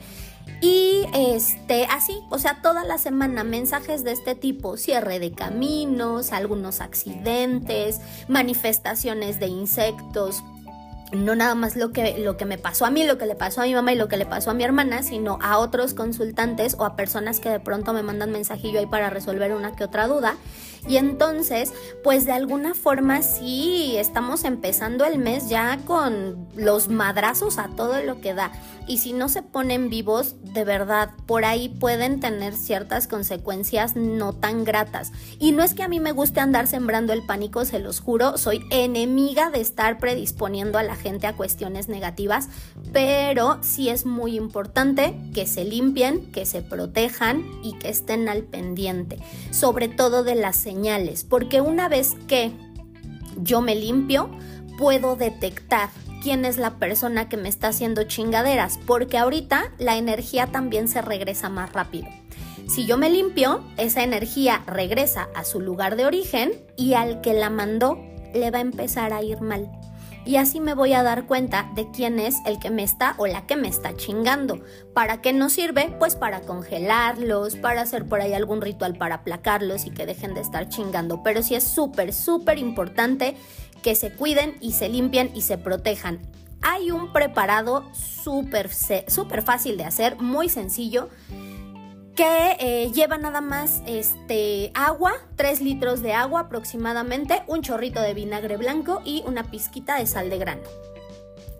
y 0.61 1.05
este, 1.13 1.85
así, 1.85 2.19
o 2.29 2.39
sea, 2.39 2.61
toda 2.61 2.83
la 2.83 2.97
semana 2.97 3.43
mensajes 3.43 4.03
de 4.03 4.11
este 4.11 4.33
tipo, 4.33 4.77
cierre 4.77 5.19
de 5.19 5.31
caminos, 5.31 6.31
algunos 6.31 6.81
accidentes, 6.81 7.99
manifestaciones 8.27 9.39
de 9.39 9.47
insectos, 9.47 10.43
no 11.11 11.35
nada 11.35 11.55
más 11.55 11.75
lo 11.75 11.91
que, 11.91 12.17
lo 12.17 12.37
que 12.37 12.45
me 12.45 12.57
pasó 12.57 12.85
a 12.85 12.89
mí, 12.89 13.03
lo 13.03 13.17
que 13.17 13.25
le 13.25 13.35
pasó 13.35 13.61
a 13.61 13.65
mi 13.65 13.73
mamá 13.73 13.93
y 13.93 13.95
lo 13.95 14.07
que 14.07 14.17
le 14.17 14.25
pasó 14.25 14.51
a 14.51 14.53
mi 14.53 14.63
hermana, 14.63 15.03
sino 15.03 15.37
a 15.41 15.59
otros 15.59 15.93
consultantes 15.93 16.75
o 16.79 16.85
a 16.85 16.95
personas 16.95 17.39
que 17.39 17.49
de 17.49 17.59
pronto 17.59 17.93
me 17.93 18.03
mandan 18.03 18.31
mensajillo 18.31 18.79
ahí 18.79 18.85
para 18.85 19.09
resolver 19.09 19.53
una 19.53 19.75
que 19.75 19.83
otra 19.83 20.07
duda. 20.07 20.35
Y 20.87 20.97
entonces, 20.97 21.71
pues 22.03 22.25
de 22.25 22.33
alguna 22.33 22.73
forma 22.73 23.21
sí, 23.21 23.95
estamos 23.97 24.43
empezando 24.43 25.05
el 25.05 25.17
mes 25.17 25.49
ya 25.49 25.79
con 25.85 26.47
los 26.55 26.89
madrazos 26.89 27.57
a 27.57 27.69
todo 27.69 28.01
lo 28.03 28.19
que 28.19 28.33
da. 28.33 28.51
Y 28.85 28.97
si 28.97 29.13
no 29.13 29.29
se 29.29 29.41
ponen 29.41 29.89
vivos, 29.89 30.35
de 30.41 30.65
verdad, 30.65 31.11
por 31.25 31.45
ahí 31.45 31.69
pueden 31.69 32.19
tener 32.19 32.53
ciertas 32.53 33.07
consecuencias 33.07 33.95
no 33.95 34.33
tan 34.33 34.65
gratas. 34.65 35.13
Y 35.39 35.53
no 35.53 35.63
es 35.63 35.73
que 35.73 35.83
a 35.83 35.87
mí 35.87 36.01
me 36.01 36.11
guste 36.11 36.41
andar 36.41 36.67
sembrando 36.67 37.13
el 37.13 37.25
pánico, 37.25 37.63
se 37.63 37.79
los 37.79 38.01
juro, 38.01 38.37
soy 38.37 38.65
enemiga 38.71 39.49
de 39.49 39.61
estar 39.61 39.99
predisponiendo 39.99 40.77
a 40.77 40.83
la 40.83 40.95
gente 40.95 41.27
a 41.27 41.35
cuestiones 41.35 41.87
negativas, 41.87 42.49
pero 42.91 43.57
sí 43.61 43.89
es 43.89 44.05
muy 44.05 44.35
importante 44.35 45.15
que 45.33 45.47
se 45.47 45.63
limpien, 45.63 46.31
que 46.31 46.45
se 46.45 46.61
protejan 46.61 47.45
y 47.63 47.77
que 47.79 47.89
estén 47.89 48.27
al 48.27 48.43
pendiente, 48.43 49.19
sobre 49.51 49.87
todo 49.87 50.23
de 50.23 50.35
las 50.35 50.57
porque 51.27 51.61
una 51.61 51.89
vez 51.89 52.15
que 52.27 52.51
yo 53.37 53.61
me 53.61 53.75
limpio, 53.75 54.29
puedo 54.77 55.15
detectar 55.15 55.89
quién 56.21 56.45
es 56.45 56.57
la 56.57 56.77
persona 56.79 57.29
que 57.29 57.37
me 57.37 57.49
está 57.49 57.69
haciendo 57.69 58.03
chingaderas, 58.03 58.79
porque 58.85 59.17
ahorita 59.17 59.71
la 59.77 59.97
energía 59.97 60.47
también 60.47 60.87
se 60.87 61.01
regresa 61.01 61.49
más 61.49 61.73
rápido. 61.73 62.07
Si 62.67 62.85
yo 62.85 62.97
me 62.97 63.09
limpio, 63.09 63.63
esa 63.77 64.03
energía 64.03 64.63
regresa 64.65 65.27
a 65.35 65.43
su 65.43 65.59
lugar 65.59 65.95
de 65.95 66.05
origen 66.05 66.53
y 66.77 66.93
al 66.93 67.21
que 67.21 67.33
la 67.33 67.49
mandó 67.49 67.99
le 68.33 68.51
va 68.51 68.59
a 68.59 68.61
empezar 68.61 69.13
a 69.13 69.21
ir 69.21 69.41
mal 69.41 69.69
y 70.25 70.37
así 70.37 70.59
me 70.59 70.73
voy 70.73 70.93
a 70.93 71.03
dar 71.03 71.25
cuenta 71.25 71.69
de 71.75 71.89
quién 71.91 72.19
es 72.19 72.37
el 72.45 72.59
que 72.59 72.69
me 72.69 72.83
está 72.83 73.15
o 73.17 73.27
la 73.27 73.45
que 73.45 73.55
me 73.55 73.67
está 73.67 73.95
chingando. 73.95 74.61
¿Para 74.93 75.21
qué 75.21 75.33
nos 75.33 75.53
sirve? 75.53 75.93
Pues 75.99 76.15
para 76.15 76.41
congelarlos, 76.41 77.55
para 77.57 77.81
hacer 77.81 78.07
por 78.07 78.21
ahí 78.21 78.33
algún 78.33 78.61
ritual 78.61 78.95
para 78.95 79.15
aplacarlos 79.15 79.85
y 79.85 79.91
que 79.91 80.05
dejen 80.05 80.33
de 80.33 80.41
estar 80.41 80.69
chingando. 80.69 81.23
Pero 81.23 81.43
sí 81.43 81.55
es 81.55 81.63
súper, 81.63 82.13
súper 82.13 82.57
importante 82.57 83.35
que 83.81 83.95
se 83.95 84.11
cuiden 84.11 84.55
y 84.61 84.73
se 84.73 84.89
limpien 84.89 85.31
y 85.35 85.41
se 85.41 85.57
protejan. 85.57 86.19
Hay 86.61 86.91
un 86.91 87.11
preparado 87.11 87.83
súper 87.93 88.69
súper 88.73 89.41
fácil 89.41 89.75
de 89.75 89.83
hacer, 89.83 90.15
muy 90.21 90.47
sencillo 90.47 91.09
que 92.15 92.57
eh, 92.59 92.91
lleva 92.91 93.17
nada 93.17 93.41
más 93.41 93.81
este, 93.87 94.71
agua, 94.75 95.13
3 95.35 95.61
litros 95.61 96.01
de 96.01 96.13
agua 96.13 96.41
aproximadamente, 96.41 97.43
un 97.47 97.61
chorrito 97.61 98.01
de 98.01 98.13
vinagre 98.13 98.57
blanco 98.57 99.01
y 99.03 99.23
una 99.25 99.43
pizquita 99.43 99.97
de 99.97 100.05
sal 100.05 100.29
de 100.29 100.37
grano. 100.37 100.61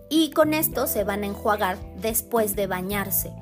Y 0.08 0.30
con 0.30 0.54
esto 0.54 0.86
se 0.86 1.02
van 1.02 1.24
a 1.24 1.26
enjuagar 1.26 1.78
después 1.96 2.54
de 2.54 2.66
bañarse. 2.66 3.32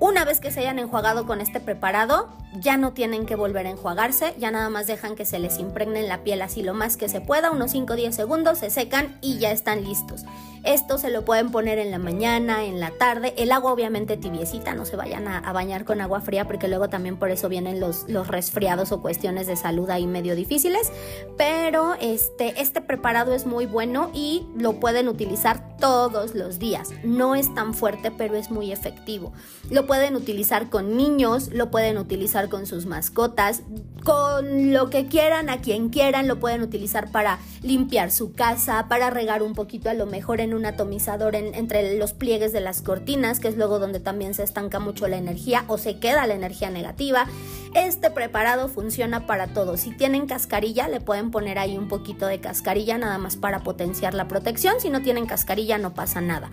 Una 0.00 0.24
vez 0.24 0.40
que 0.40 0.50
se 0.50 0.60
hayan 0.60 0.78
enjuagado 0.78 1.26
con 1.26 1.40
este 1.40 1.60
preparado, 1.60 2.28
ya 2.60 2.76
no 2.76 2.92
tienen 2.92 3.26
que 3.26 3.36
volver 3.36 3.66
a 3.66 3.70
enjuagarse, 3.70 4.34
ya 4.38 4.50
nada 4.50 4.70
más 4.70 4.86
dejan 4.86 5.16
que 5.16 5.24
se 5.24 5.38
les 5.38 5.58
impregne 5.58 6.00
en 6.00 6.08
la 6.08 6.22
piel 6.22 6.42
así 6.42 6.62
lo 6.62 6.74
más 6.74 6.96
que 6.96 7.08
se 7.08 7.20
pueda, 7.20 7.50
unos 7.50 7.72
5 7.72 7.92
o 7.92 7.96
10 7.96 8.14
segundos, 8.14 8.58
se 8.58 8.70
secan 8.70 9.18
y 9.20 9.38
ya 9.38 9.50
están 9.50 9.84
listos. 9.84 10.24
Esto 10.64 10.96
se 10.96 11.10
lo 11.10 11.26
pueden 11.26 11.50
poner 11.50 11.78
en 11.78 11.90
la 11.90 11.98
mañana, 11.98 12.64
en 12.64 12.80
la 12.80 12.90
tarde. 12.90 13.34
El 13.36 13.52
agua 13.52 13.70
obviamente 13.70 14.16
tibiecita, 14.16 14.74
no 14.74 14.86
se 14.86 14.96
vayan 14.96 15.28
a, 15.28 15.52
bañar 15.52 15.84
con 15.84 16.00
agua 16.00 16.22
fría 16.22 16.46
porque 16.46 16.68
luego 16.68 16.88
también 16.88 17.18
por 17.18 17.30
eso 17.30 17.50
vienen 17.50 17.80
los, 17.80 18.08
los 18.08 18.28
resfriados 18.28 18.90
o 18.90 19.02
cuestiones 19.02 19.46
de 19.46 19.56
salud 19.56 19.90
ahí 19.90 20.06
medio 20.06 20.34
difíciles. 20.34 20.90
Pero 21.36 21.94
este, 22.00 22.62
este 22.62 22.80
preparado 22.80 23.34
es 23.34 23.44
muy 23.44 23.66
bueno 23.66 24.10
y 24.14 24.46
lo 24.56 24.80
pueden 24.80 25.08
utilizar 25.08 25.76
todos 25.76 26.34
los 26.34 26.58
días. 26.58 26.88
No 27.02 27.34
es 27.34 27.54
tan 27.54 27.74
fuerte, 27.74 28.10
pero 28.10 28.34
es 28.34 28.50
muy 28.50 28.72
efectivo. 28.72 29.34
Lo 29.68 29.86
pueden 29.86 30.16
utilizar 30.16 30.70
con 30.70 30.96
niños, 30.96 31.50
lo 31.52 31.70
pueden 31.70 31.98
utilizar 31.98 32.43
con 32.48 32.66
sus 32.66 32.86
mascotas, 32.86 33.62
con 34.04 34.72
lo 34.72 34.90
que 34.90 35.06
quieran, 35.06 35.48
a 35.48 35.60
quien 35.60 35.88
quieran, 35.88 36.28
lo 36.28 36.40
pueden 36.40 36.62
utilizar 36.62 37.10
para 37.10 37.38
limpiar 37.62 38.10
su 38.10 38.32
casa, 38.32 38.86
para 38.88 39.10
regar 39.10 39.42
un 39.42 39.54
poquito 39.54 39.90
a 39.90 39.94
lo 39.94 40.06
mejor 40.06 40.40
en 40.40 40.54
un 40.54 40.66
atomizador 40.66 41.34
entre 41.34 41.96
los 41.98 42.12
pliegues 42.12 42.52
de 42.52 42.60
las 42.60 42.82
cortinas, 42.82 43.40
que 43.40 43.48
es 43.48 43.56
luego 43.56 43.78
donde 43.78 44.00
también 44.00 44.34
se 44.34 44.42
estanca 44.42 44.78
mucho 44.78 45.08
la 45.08 45.16
energía 45.16 45.64
o 45.68 45.78
se 45.78 45.98
queda 45.98 46.26
la 46.26 46.34
energía 46.34 46.70
negativa. 46.70 47.26
Este 47.74 48.10
preparado 48.10 48.68
funciona 48.68 49.26
para 49.26 49.48
todo. 49.48 49.76
Si 49.76 49.90
tienen 49.90 50.26
cascarilla, 50.26 50.88
le 50.88 51.00
pueden 51.00 51.30
poner 51.30 51.58
ahí 51.58 51.76
un 51.76 51.88
poquito 51.88 52.26
de 52.26 52.40
cascarilla 52.40 52.98
nada 52.98 53.18
más 53.18 53.36
para 53.36 53.60
potenciar 53.60 54.14
la 54.14 54.28
protección. 54.28 54.80
Si 54.80 54.90
no 54.90 55.02
tienen 55.02 55.26
cascarilla, 55.26 55.78
no 55.78 55.94
pasa 55.94 56.20
nada. 56.20 56.50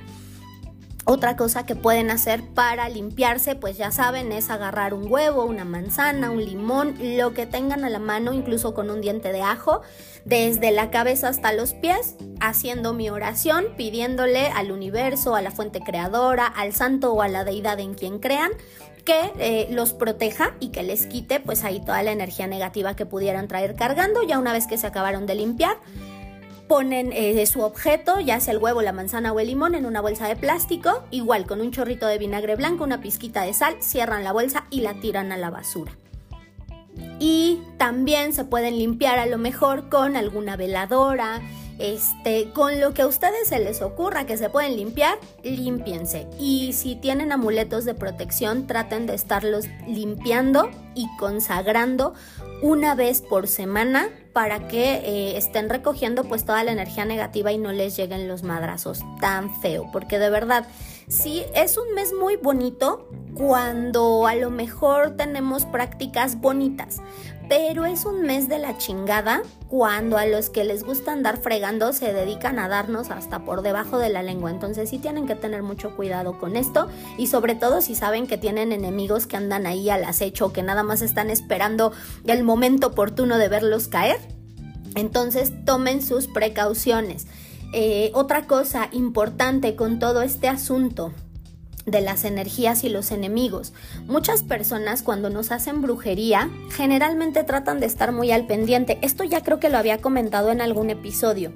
Otra 1.05 1.35
cosa 1.35 1.65
que 1.65 1.75
pueden 1.75 2.11
hacer 2.11 2.43
para 2.53 2.87
limpiarse, 2.87 3.55
pues 3.55 3.75
ya 3.75 3.91
saben, 3.91 4.31
es 4.31 4.51
agarrar 4.51 4.93
un 4.93 5.11
huevo, 5.11 5.45
una 5.45 5.65
manzana, 5.65 6.29
un 6.29 6.45
limón, 6.45 6.95
lo 7.17 7.33
que 7.33 7.47
tengan 7.47 7.83
a 7.83 7.89
la 7.89 7.97
mano, 7.97 8.33
incluso 8.33 8.75
con 8.75 8.91
un 8.91 9.01
diente 9.01 9.31
de 9.31 9.41
ajo, 9.41 9.81
desde 10.25 10.71
la 10.71 10.91
cabeza 10.91 11.29
hasta 11.29 11.53
los 11.53 11.73
pies, 11.73 12.15
haciendo 12.39 12.93
mi 12.93 13.09
oración, 13.09 13.65
pidiéndole 13.77 14.47
al 14.47 14.71
universo, 14.71 15.35
a 15.35 15.41
la 15.41 15.49
fuente 15.49 15.79
creadora, 15.79 16.45
al 16.45 16.73
santo 16.73 17.13
o 17.13 17.23
a 17.23 17.27
la 17.27 17.43
deidad 17.43 17.79
en 17.79 17.95
quien 17.95 18.19
crean, 18.19 18.51
que 19.03 19.31
eh, 19.39 19.67
los 19.71 19.93
proteja 19.93 20.55
y 20.59 20.69
que 20.69 20.83
les 20.83 21.07
quite 21.07 21.39
pues 21.39 21.63
ahí 21.63 21.79
toda 21.79 22.03
la 22.03 22.11
energía 22.11 22.45
negativa 22.45 22.95
que 22.95 23.07
pudieran 23.07 23.47
traer 23.47 23.73
cargando 23.73 24.21
ya 24.21 24.37
una 24.37 24.53
vez 24.53 24.67
que 24.67 24.77
se 24.77 24.85
acabaron 24.85 25.25
de 25.25 25.33
limpiar 25.33 25.77
ponen 26.71 27.11
eh, 27.11 27.45
su 27.47 27.63
objeto, 27.63 28.21
ya 28.21 28.39
sea 28.39 28.53
el 28.53 28.59
huevo, 28.59 28.81
la 28.81 28.93
manzana 28.93 29.33
o 29.33 29.41
el 29.41 29.47
limón, 29.47 29.75
en 29.75 29.85
una 29.85 29.99
bolsa 29.99 30.29
de 30.29 30.37
plástico, 30.37 31.03
igual 31.11 31.45
con 31.45 31.59
un 31.59 31.71
chorrito 31.71 32.07
de 32.07 32.17
vinagre 32.17 32.55
blanco, 32.55 32.85
una 32.85 33.01
pizquita 33.01 33.41
de 33.41 33.53
sal, 33.53 33.75
cierran 33.81 34.23
la 34.23 34.31
bolsa 34.31 34.67
y 34.69 34.79
la 34.79 34.93
tiran 34.93 35.33
a 35.33 35.37
la 35.37 35.49
basura. 35.49 35.97
Y 37.19 37.59
también 37.77 38.31
se 38.31 38.45
pueden 38.45 38.77
limpiar 38.77 39.19
a 39.19 39.25
lo 39.25 39.37
mejor 39.37 39.89
con 39.89 40.15
alguna 40.15 40.55
veladora, 40.55 41.41
este, 41.77 42.51
con 42.53 42.79
lo 42.79 42.93
que 42.93 43.01
a 43.01 43.07
ustedes 43.07 43.49
se 43.49 43.59
les 43.59 43.81
ocurra 43.81 44.25
que 44.25 44.37
se 44.37 44.49
pueden 44.49 44.77
limpiar, 44.77 45.19
límpiense. 45.43 46.25
Y 46.39 46.71
si 46.71 46.95
tienen 46.95 47.33
amuletos 47.33 47.83
de 47.83 47.95
protección, 47.95 48.65
traten 48.65 49.07
de 49.07 49.15
estarlos 49.15 49.65
limpiando 49.87 50.71
y 50.95 51.09
consagrando 51.17 52.13
una 52.61 52.95
vez 52.95 53.21
por 53.21 53.47
semana 53.47 54.09
para 54.33 54.67
que 54.67 54.93
eh, 54.93 55.37
estén 55.37 55.69
recogiendo 55.69 56.23
pues 56.23 56.45
toda 56.45 56.63
la 56.63 56.71
energía 56.71 57.05
negativa 57.05 57.51
y 57.51 57.57
no 57.57 57.71
les 57.71 57.97
lleguen 57.97 58.27
los 58.27 58.43
madrazos 58.43 59.01
tan 59.19 59.53
feo, 59.61 59.89
porque 59.91 60.19
de 60.19 60.29
verdad, 60.29 60.67
sí, 61.07 61.43
es 61.53 61.77
un 61.77 61.93
mes 61.93 62.13
muy 62.13 62.37
bonito 62.37 63.09
cuando 63.33 64.27
a 64.27 64.35
lo 64.35 64.49
mejor 64.49 65.17
tenemos 65.17 65.65
prácticas 65.65 66.39
bonitas, 66.39 67.01
pero 67.51 67.85
es 67.85 68.05
un 68.05 68.21
mes 68.21 68.47
de 68.47 68.59
la 68.59 68.77
chingada 68.77 69.41
cuando 69.67 70.17
a 70.17 70.25
los 70.25 70.49
que 70.49 70.63
les 70.63 70.85
gusta 70.85 71.11
andar 71.11 71.35
fregando 71.35 71.91
se 71.91 72.13
dedican 72.13 72.57
a 72.59 72.69
darnos 72.69 73.09
hasta 73.11 73.43
por 73.43 73.61
debajo 73.61 73.99
de 73.99 74.07
la 74.07 74.23
lengua. 74.23 74.51
Entonces 74.51 74.89
sí 74.89 74.99
tienen 74.99 75.27
que 75.27 75.35
tener 75.35 75.61
mucho 75.61 75.93
cuidado 75.97 76.39
con 76.39 76.55
esto 76.55 76.87
y 77.17 77.27
sobre 77.27 77.55
todo 77.55 77.81
si 77.81 77.93
saben 77.93 78.25
que 78.25 78.37
tienen 78.37 78.71
enemigos 78.71 79.27
que 79.27 79.35
andan 79.35 79.67
ahí 79.67 79.89
al 79.89 80.05
acecho, 80.05 80.53
que 80.53 80.63
nada 80.63 80.83
más 80.83 81.01
están 81.01 81.29
esperando 81.29 81.91
el 82.25 82.45
momento 82.45 82.87
oportuno 82.87 83.37
de 83.37 83.49
verlos 83.49 83.89
caer. 83.89 84.21
Entonces 84.95 85.51
tomen 85.65 86.01
sus 86.01 86.27
precauciones. 86.27 87.27
Eh, 87.73 88.11
otra 88.13 88.47
cosa 88.47 88.87
importante 88.93 89.75
con 89.75 89.99
todo 89.99 90.21
este 90.21 90.47
asunto 90.47 91.11
de 91.85 92.01
las 92.01 92.25
energías 92.25 92.83
y 92.83 92.89
los 92.89 93.11
enemigos. 93.11 93.73
Muchas 94.07 94.43
personas 94.43 95.03
cuando 95.03 95.29
nos 95.29 95.51
hacen 95.51 95.81
brujería 95.81 96.49
generalmente 96.69 97.43
tratan 97.43 97.79
de 97.79 97.87
estar 97.87 98.11
muy 98.11 98.31
al 98.31 98.45
pendiente. 98.45 98.99
Esto 99.01 99.23
ya 99.23 99.41
creo 99.41 99.59
que 99.59 99.69
lo 99.69 99.77
había 99.77 99.99
comentado 99.99 100.51
en 100.51 100.61
algún 100.61 100.89
episodio. 100.89 101.51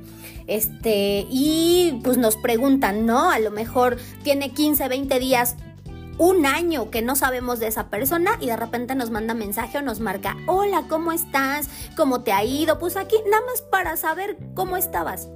Este, 0.48 1.26
y 1.30 2.00
pues 2.04 2.18
nos 2.18 2.38
preguntan, 2.38 3.06
¿no? 3.06 3.30
A 3.30 3.40
lo 3.40 3.52
mejor 3.52 3.98
tiene 4.24 4.52
15, 4.52 4.88
20 4.88 5.20
días 5.20 5.56
un 6.18 6.46
año 6.46 6.92
que 6.92 7.02
no 7.02 7.16
sabemos 7.16 7.60
de 7.60 7.68
esa 7.68 7.90
persona 7.90 8.38
y 8.40 8.48
de 8.48 8.56
repente 8.56 8.96
nos 8.96 9.10
manda 9.10 9.34
mensaje 9.34 9.80
o 9.80 9.82
nos 9.82 10.00
marca, 10.00 10.38
hola, 10.48 10.84
¿cómo 10.88 11.12
estás? 11.12 11.68
¿Cómo 11.98 12.22
te 12.22 12.32
ha 12.32 12.44
ido? 12.44 12.80
Pues 12.80 12.96
aquí 12.96 13.18
nada 13.30 13.44
más 13.46 13.62
para 13.64 13.98
saber 13.98 14.38
cómo 14.54 14.78
estabas 14.78 15.28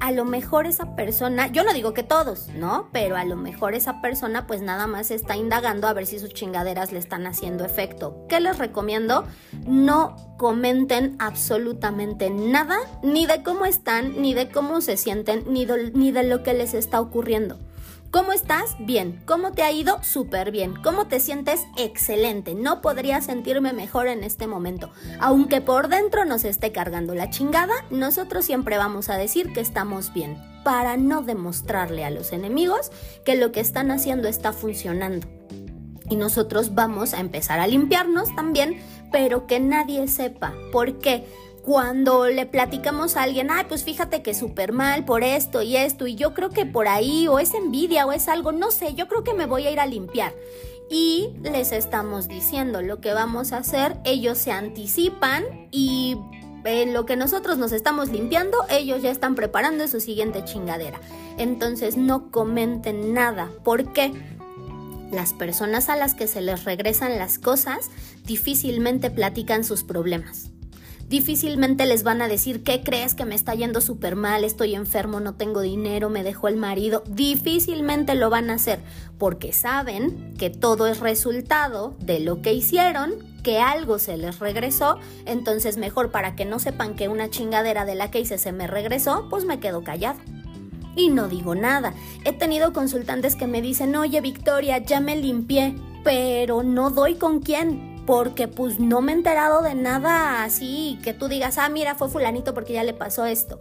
a 0.00 0.12
lo 0.12 0.24
mejor 0.24 0.66
esa 0.66 0.96
persona, 0.96 1.46
yo 1.48 1.62
no 1.62 1.72
digo 1.72 1.94
que 1.94 2.02
todos, 2.02 2.48
¿no? 2.48 2.88
Pero 2.92 3.16
a 3.16 3.24
lo 3.24 3.36
mejor 3.36 3.74
esa 3.74 4.00
persona 4.00 4.46
pues 4.46 4.62
nada 4.62 4.86
más 4.86 5.10
está 5.10 5.36
indagando 5.36 5.86
a 5.86 5.92
ver 5.92 6.06
si 6.06 6.18
sus 6.18 6.32
chingaderas 6.32 6.92
le 6.92 6.98
están 6.98 7.26
haciendo 7.26 7.64
efecto. 7.64 8.26
¿Qué 8.28 8.40
les 8.40 8.58
recomiendo? 8.58 9.24
No 9.66 10.16
comenten 10.38 11.16
absolutamente 11.18 12.30
nada, 12.30 12.78
ni 13.02 13.26
de 13.26 13.42
cómo 13.42 13.66
están, 13.66 14.20
ni 14.20 14.34
de 14.34 14.50
cómo 14.50 14.80
se 14.80 14.96
sienten, 14.96 15.44
ni 15.46 15.66
ni 15.94 16.10
de 16.10 16.22
lo 16.22 16.42
que 16.42 16.54
les 16.54 16.74
está 16.74 17.00
ocurriendo. 17.00 17.58
¿Cómo 18.10 18.32
estás? 18.32 18.74
Bien. 18.80 19.22
¿Cómo 19.24 19.52
te 19.52 19.62
ha 19.62 19.70
ido? 19.70 20.02
Súper 20.02 20.50
bien. 20.50 20.74
¿Cómo 20.82 21.06
te 21.06 21.20
sientes? 21.20 21.60
Excelente. 21.76 22.56
No 22.56 22.80
podría 22.80 23.20
sentirme 23.20 23.72
mejor 23.72 24.08
en 24.08 24.24
este 24.24 24.48
momento. 24.48 24.90
Aunque 25.20 25.60
por 25.60 25.86
dentro 25.86 26.24
nos 26.24 26.42
esté 26.42 26.72
cargando 26.72 27.14
la 27.14 27.30
chingada, 27.30 27.72
nosotros 27.90 28.44
siempre 28.44 28.78
vamos 28.78 29.10
a 29.10 29.16
decir 29.16 29.52
que 29.52 29.60
estamos 29.60 30.12
bien, 30.12 30.36
para 30.64 30.96
no 30.96 31.22
demostrarle 31.22 32.04
a 32.04 32.10
los 32.10 32.32
enemigos 32.32 32.90
que 33.24 33.36
lo 33.36 33.52
que 33.52 33.60
están 33.60 33.92
haciendo 33.92 34.26
está 34.26 34.52
funcionando. 34.52 35.28
Y 36.08 36.16
nosotros 36.16 36.74
vamos 36.74 37.14
a 37.14 37.20
empezar 37.20 37.60
a 37.60 37.68
limpiarnos 37.68 38.34
también, 38.34 38.82
pero 39.12 39.46
que 39.46 39.60
nadie 39.60 40.08
sepa. 40.08 40.52
¿Por 40.72 40.98
qué? 40.98 41.26
Cuando 41.70 42.26
le 42.26 42.46
platicamos 42.46 43.16
a 43.16 43.22
alguien, 43.22 43.48
ay, 43.48 43.66
pues 43.68 43.84
fíjate 43.84 44.22
que 44.22 44.34
súper 44.34 44.72
mal 44.72 45.04
por 45.04 45.22
esto 45.22 45.62
y 45.62 45.76
esto, 45.76 46.08
y 46.08 46.16
yo 46.16 46.34
creo 46.34 46.50
que 46.50 46.66
por 46.66 46.88
ahí, 46.88 47.28
o 47.28 47.38
es 47.38 47.54
envidia, 47.54 48.06
o 48.06 48.10
es 48.10 48.26
algo, 48.26 48.50
no 48.50 48.72
sé, 48.72 48.94
yo 48.94 49.06
creo 49.06 49.22
que 49.22 49.34
me 49.34 49.46
voy 49.46 49.68
a 49.68 49.70
ir 49.70 49.78
a 49.78 49.86
limpiar. 49.86 50.34
Y 50.90 51.28
les 51.44 51.70
estamos 51.70 52.26
diciendo 52.26 52.82
lo 52.82 53.00
que 53.00 53.14
vamos 53.14 53.52
a 53.52 53.58
hacer, 53.58 53.96
ellos 54.02 54.36
se 54.36 54.50
anticipan 54.50 55.44
y 55.70 56.16
en 56.64 56.92
lo 56.92 57.06
que 57.06 57.14
nosotros 57.14 57.56
nos 57.56 57.70
estamos 57.70 58.08
limpiando, 58.08 58.58
ellos 58.68 59.00
ya 59.00 59.12
están 59.12 59.36
preparando 59.36 59.86
su 59.86 60.00
siguiente 60.00 60.42
chingadera. 60.42 61.00
Entonces 61.38 61.96
no 61.96 62.32
comenten 62.32 63.14
nada. 63.14 63.48
¿Por 63.62 63.92
qué? 63.92 64.12
Las 65.12 65.34
personas 65.34 65.88
a 65.88 65.94
las 65.94 66.16
que 66.16 66.26
se 66.26 66.40
les 66.40 66.64
regresan 66.64 67.16
las 67.16 67.38
cosas 67.38 67.92
difícilmente 68.24 69.08
platican 69.12 69.62
sus 69.62 69.84
problemas 69.84 70.49
difícilmente 71.10 71.86
les 71.86 72.04
van 72.04 72.22
a 72.22 72.28
decir, 72.28 72.62
¿qué 72.62 72.82
crees 72.84 73.14
que 73.14 73.24
me 73.24 73.34
está 73.34 73.52
yendo 73.54 73.80
súper 73.80 74.14
mal? 74.14 74.44
Estoy 74.44 74.76
enfermo, 74.76 75.18
no 75.18 75.34
tengo 75.34 75.60
dinero, 75.60 76.08
me 76.08 76.22
dejó 76.22 76.46
el 76.46 76.56
marido. 76.56 77.02
Difícilmente 77.08 78.14
lo 78.14 78.30
van 78.30 78.48
a 78.48 78.54
hacer 78.54 78.78
porque 79.18 79.52
saben 79.52 80.34
que 80.38 80.50
todo 80.50 80.86
es 80.86 81.00
resultado 81.00 81.96
de 81.98 82.20
lo 82.20 82.42
que 82.42 82.52
hicieron, 82.52 83.14
que 83.42 83.58
algo 83.58 83.98
se 83.98 84.16
les 84.16 84.38
regresó, 84.38 84.98
entonces 85.26 85.78
mejor 85.78 86.12
para 86.12 86.36
que 86.36 86.44
no 86.44 86.60
sepan 86.60 86.94
que 86.94 87.08
una 87.08 87.28
chingadera 87.28 87.84
de 87.84 87.96
la 87.96 88.12
que 88.12 88.20
hice 88.20 88.38
se 88.38 88.52
me 88.52 88.68
regresó, 88.68 89.26
pues 89.28 89.44
me 89.44 89.58
quedo 89.58 89.82
callado. 89.82 90.20
Y 90.94 91.08
no 91.08 91.26
digo 91.26 91.56
nada. 91.56 91.92
He 92.24 92.32
tenido 92.32 92.72
consultantes 92.72 93.34
que 93.34 93.48
me 93.48 93.62
dicen, 93.62 93.96
oye 93.96 94.20
Victoria, 94.20 94.78
ya 94.78 95.00
me 95.00 95.16
limpié, 95.16 95.74
pero 96.04 96.62
no 96.62 96.90
doy 96.90 97.16
con 97.16 97.40
quién 97.40 97.89
porque 98.10 98.48
pues 98.48 98.80
no 98.80 99.02
me 99.02 99.12
he 99.12 99.14
enterado 99.14 99.62
de 99.62 99.76
nada 99.76 100.42
así 100.42 100.98
que 101.04 101.14
tú 101.14 101.28
digas, 101.28 101.58
ah, 101.58 101.68
mira, 101.68 101.94
fue 101.94 102.08
fulanito 102.08 102.54
porque 102.54 102.72
ya 102.72 102.82
le 102.82 102.92
pasó 102.92 103.24
esto. 103.24 103.60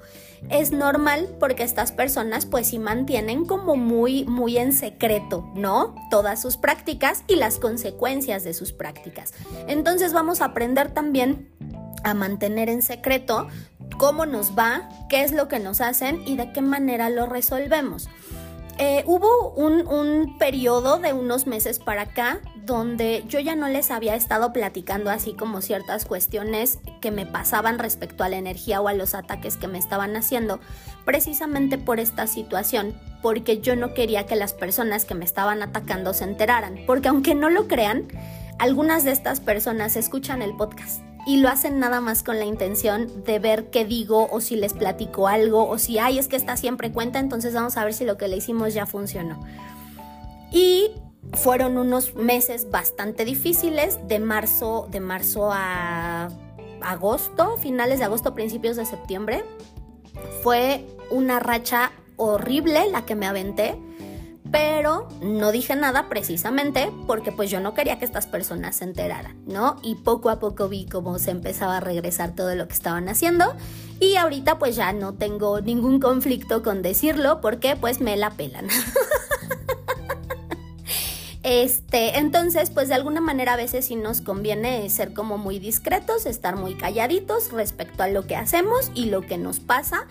Es 0.49 0.71
normal 0.71 1.29
porque 1.39 1.61
estas 1.61 1.91
personas 1.91 2.47
pues 2.47 2.69
sí 2.69 2.79
mantienen 2.79 3.45
como 3.45 3.75
muy, 3.75 4.25
muy 4.25 4.57
en 4.57 4.73
secreto, 4.73 5.47
¿no? 5.53 5.93
Todas 6.09 6.41
sus 6.41 6.57
prácticas 6.57 7.23
y 7.27 7.35
las 7.35 7.59
consecuencias 7.59 8.43
de 8.43 8.55
sus 8.55 8.73
prácticas. 8.73 9.35
Entonces 9.67 10.13
vamos 10.13 10.41
a 10.41 10.45
aprender 10.45 10.95
también 10.95 11.51
a 12.03 12.15
mantener 12.15 12.69
en 12.69 12.81
secreto 12.81 13.49
cómo 13.99 14.25
nos 14.25 14.57
va, 14.57 14.89
qué 15.09 15.23
es 15.23 15.31
lo 15.31 15.47
que 15.47 15.59
nos 15.59 15.79
hacen 15.79 16.23
y 16.25 16.37
de 16.37 16.51
qué 16.53 16.63
manera 16.63 17.11
lo 17.11 17.27
resolvemos. 17.27 18.09
Eh, 18.81 19.03
hubo 19.07 19.51
un, 19.57 19.85
un 19.87 20.37
periodo 20.37 20.99
de 20.99 21.11
unos 21.11 21.47
meses 21.47 21.79
para 21.79 22.03
acá 22.03 22.39
donde 22.55 23.25
yo 23.27 23.41
ya 23.41 23.53
no 23.53 23.67
les 23.67 23.91
había 23.91 24.15
estado 24.15 24.53
platicando 24.53 25.09
así 25.09 25.33
como 25.33 25.61
ciertas 25.61 26.05
cuestiones 26.05 26.79
que 27.01 27.11
me 27.11 27.25
pasaban 27.25 27.77
respecto 27.77 28.23
a 28.23 28.29
la 28.29 28.37
energía 28.37 28.79
o 28.79 28.87
a 28.87 28.93
los 28.93 29.15
ataques 29.15 29.57
que 29.57 29.67
me 29.67 29.77
estaban 29.77 30.15
haciendo, 30.15 30.61
precisamente 31.03 31.77
por 31.77 31.99
esta 31.99 32.25
situación, 32.25 32.95
porque 33.21 33.59
yo 33.59 33.75
no 33.75 33.93
quería 33.93 34.25
que 34.25 34.37
las 34.37 34.53
personas 34.53 35.03
que 35.03 35.15
me 35.15 35.25
estaban 35.25 35.61
atacando 35.61 36.13
se 36.13 36.23
enteraran, 36.23 36.79
porque 36.87 37.09
aunque 37.09 37.35
no 37.35 37.49
lo 37.49 37.67
crean, 37.67 38.07
algunas 38.59 39.03
de 39.03 39.11
estas 39.11 39.41
personas 39.41 39.97
escuchan 39.97 40.41
el 40.41 40.55
podcast 40.55 41.01
y 41.25 41.37
lo 41.37 41.49
hacen 41.49 41.79
nada 41.79 42.01
más 42.01 42.23
con 42.23 42.39
la 42.39 42.45
intención 42.45 43.23
de 43.23 43.39
ver 43.39 43.69
qué 43.69 43.85
digo 43.85 44.27
o 44.31 44.41
si 44.41 44.55
les 44.55 44.73
platico 44.73 45.27
algo 45.27 45.67
o 45.67 45.77
si, 45.77 45.99
ay, 45.99 46.19
es 46.19 46.27
que 46.27 46.35
está 46.35 46.57
siempre 46.57 46.91
cuenta, 46.91 47.19
entonces 47.19 47.53
vamos 47.53 47.77
a 47.77 47.83
ver 47.83 47.93
si 47.93 48.05
lo 48.05 48.17
que 48.17 48.27
le 48.27 48.37
hicimos 48.37 48.73
ya 48.73 48.85
funcionó. 48.85 49.39
Y 50.51 50.91
fueron 51.33 51.77
unos 51.77 52.15
meses 52.15 52.69
bastante 52.71 53.25
difíciles, 53.25 53.99
de 54.07 54.19
marzo, 54.19 54.87
de 54.89 54.99
marzo 54.99 55.49
a 55.51 56.29
agosto, 56.81 57.57
finales 57.57 57.99
de 57.99 58.05
agosto, 58.05 58.33
principios 58.33 58.77
de 58.77 58.85
septiembre. 58.85 59.43
Fue 60.41 60.87
una 61.11 61.39
racha 61.39 61.91
horrible 62.17 62.89
la 62.89 63.05
que 63.05 63.15
me 63.15 63.27
aventé 63.27 63.77
pero 64.51 65.07
no 65.21 65.51
dije 65.51 65.75
nada 65.75 66.09
precisamente 66.09 66.91
porque 67.07 67.31
pues 67.31 67.49
yo 67.49 67.59
no 67.59 67.73
quería 67.73 67.99
que 67.99 68.05
estas 68.05 68.27
personas 68.27 68.77
se 68.77 68.85
enteraran, 68.85 69.37
¿no? 69.45 69.77
Y 69.83 69.95
poco 69.95 70.29
a 70.29 70.39
poco 70.39 70.69
vi 70.69 70.85
cómo 70.85 71.19
se 71.19 71.31
empezaba 71.31 71.77
a 71.77 71.79
regresar 71.79 72.35
todo 72.35 72.55
lo 72.55 72.67
que 72.67 72.73
estaban 72.73 73.09
haciendo 73.09 73.53
y 73.99 74.15
ahorita 74.15 74.59
pues 74.59 74.75
ya 74.75 74.93
no 74.93 75.13
tengo 75.13 75.61
ningún 75.61 75.99
conflicto 75.99 76.63
con 76.63 76.81
decirlo 76.81 77.41
porque 77.41 77.75
pues 77.75 78.01
me 78.01 78.17
la 78.17 78.31
pelan. 78.31 78.67
Este, 81.41 82.19
entonces, 82.19 82.69
pues 82.69 82.89
de 82.89 82.95
alguna 82.95 83.21
manera 83.21 83.53
a 83.53 83.55
veces 83.55 83.85
sí 83.85 83.95
nos 83.95 84.19
conviene 84.19 84.89
ser 84.89 85.13
como 85.13 85.37
muy 85.37 85.57
discretos, 85.57 86.25
estar 86.25 86.57
muy 86.57 86.75
calladitos 86.75 87.51
respecto 87.51 88.03
a 88.03 88.07
lo 88.07 88.27
que 88.27 88.35
hacemos 88.35 88.91
y 88.93 89.05
lo 89.05 89.21
que 89.21 89.37
nos 89.37 89.59
pasa 89.61 90.05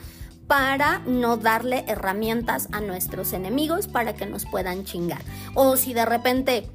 para 0.48 1.00
no 1.06 1.36
darle 1.36 1.84
herramientas 1.86 2.68
a 2.72 2.80
nuestros 2.80 3.32
enemigos 3.32 3.86
para 3.86 4.14
que 4.14 4.26
nos 4.26 4.46
puedan 4.46 4.84
chingar. 4.84 5.20
O 5.54 5.76
si 5.76 5.94
de 5.94 6.06
repente 6.06 6.66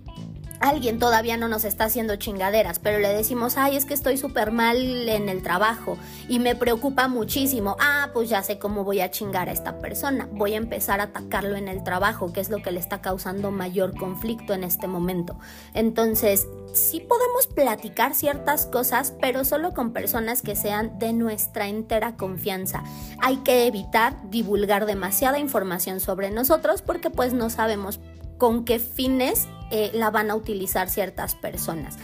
alguien 0.64 0.98
todavía 0.98 1.36
no 1.36 1.50
nos 1.50 1.66
está 1.66 1.86
haciendo 1.86 2.16
chingaderas, 2.16 2.80
pero 2.80 2.98
le 3.00 3.10
decimos, 3.10 3.58
ay, 3.58 3.76
es 3.76 3.84
que 3.84 3.94
estoy 3.94 4.18
súper 4.18 4.52
mal 4.52 4.78
en 5.10 5.28
el 5.28 5.44
trabajo 5.44 5.98
y 6.30 6.40
me 6.40 6.56
preocupa 6.56 7.10
muchísimo. 7.10 7.76
Ah, 7.82 8.12
pues 8.14 8.30
ya 8.30 8.42
sé 8.44 8.60
cómo 8.60 8.86
voy 8.86 9.02
a 9.02 9.12
chingar 9.12 9.50
a 9.50 9.52
esta 9.52 9.80
persona. 9.80 10.30
Voy 10.32 10.54
a 10.54 10.58
empezar 10.58 11.02
a 11.02 11.06
atacarlo 11.06 11.58
en 11.58 11.68
el 11.68 11.84
trabajo, 11.84 12.32
que 12.32 12.40
es 12.40 12.50
lo 12.50 12.62
que 12.62 12.72
le 12.72 12.80
está 12.80 13.02
causando 13.02 13.52
mayor 13.52 13.94
conflicto 13.98 14.54
en 14.54 14.64
este 14.64 14.88
momento. 14.88 15.38
Entonces, 15.74 16.48
sí 16.74 17.02
podemos 17.02 17.48
platicar 17.48 18.16
ciertas 18.16 18.66
cosas, 18.66 19.14
pero 19.20 19.44
solo 19.44 19.74
con 19.74 19.92
personas 19.92 20.42
que 20.42 20.56
sean 20.56 20.98
de 20.98 21.12
nuestra 21.12 21.68
entera 21.68 22.16
confianza. 22.16 22.84
Hay 23.22 23.38
que 23.38 23.68
evitar 23.68 24.30
divulgar 24.30 24.86
demasiada 24.86 25.40
información 25.40 26.00
sobre 26.00 26.32
nosotros 26.32 26.82
porque 26.82 27.10
pues 27.10 27.34
no 27.34 27.50
sabemos 27.50 28.00
con 28.38 28.66
qué 28.66 28.80
fines 28.80 29.48
eh, 29.72 29.92
la 29.94 30.12
van 30.12 30.32
a 30.32 30.36
utilizar 30.36 30.90
ciertas 30.90 31.36
personas. 31.36 31.98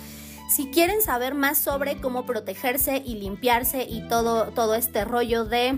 Si 0.50 0.72
quieren 0.72 1.02
saber 1.02 1.36
más 1.36 1.60
sobre 1.60 2.02
cómo 2.02 2.26
protegerse 2.26 3.04
y 3.06 3.16
limpiarse 3.16 3.84
y 3.84 4.08
todo, 4.08 4.46
todo 4.48 4.74
este 4.74 5.06
rollo 5.06 5.46
de 5.46 5.78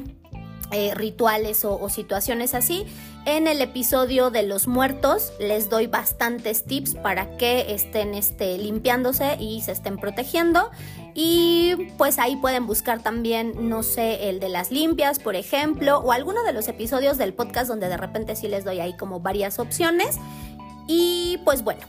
eh, 0.74 0.94
rituales 0.96 1.66
o, 1.66 1.90
situaciones 1.90 2.54
así. 2.54 2.86
En 3.26 3.48
el 3.48 3.62
episodio 3.62 4.30
de 4.30 4.44
los 4.44 4.68
muertos 4.68 5.34
les 5.38 5.70
doy 5.70 5.88
bastantes 5.88 6.64
tips 6.64 6.96
para 6.96 7.36
que 7.36 7.76
estén 7.76 8.16
este, 8.16 8.58
limpiándose 8.58 9.36
y 9.38 9.60
se 9.62 9.74
estén 9.74 9.98
protegiendo. 9.98 10.72
Y 11.14 11.92
pues 11.98 12.20
ahí 12.20 12.36
pueden 12.38 12.68
buscar 12.68 13.02
también, 13.02 13.70
no 13.70 13.84
sé, 13.84 14.30
el 14.30 14.40
de 14.40 14.50
las 14.50 14.72
limpias, 14.72 15.20
por 15.20 15.36
ejemplo, 15.36 16.00
o 16.00 16.12
alguno 16.12 16.44
de 16.44 16.54
los 16.54 16.68
episodios 16.68 17.18
del 17.18 17.34
podcast 17.34 17.68
donde 17.68 17.90
de 17.90 17.98
repente 17.98 18.36
sí 18.36 18.48
les 18.48 18.64
doy 18.64 18.80
ahí 18.80 18.96
como 18.96 19.20
varias 19.20 19.60
opciones. 19.60 20.18
Y 20.88 21.40
pues 21.44 21.64
bueno, 21.64 21.82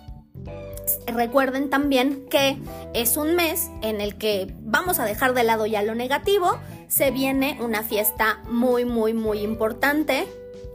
recuerden 1.06 1.70
también 1.70 2.26
que 2.28 2.58
es 2.94 3.16
un 3.16 3.34
mes 3.34 3.70
en 3.82 4.00
el 4.00 4.16
que 4.16 4.54
vamos 4.60 4.98
a 4.98 5.04
dejar 5.04 5.34
de 5.34 5.44
lado 5.44 5.66
ya 5.66 5.82
lo 5.82 5.94
negativo, 5.94 6.58
se 6.88 7.10
viene 7.10 7.58
una 7.60 7.82
fiesta 7.82 8.40
muy, 8.48 8.84
muy, 8.84 9.14
muy 9.14 9.40
importante 9.40 10.26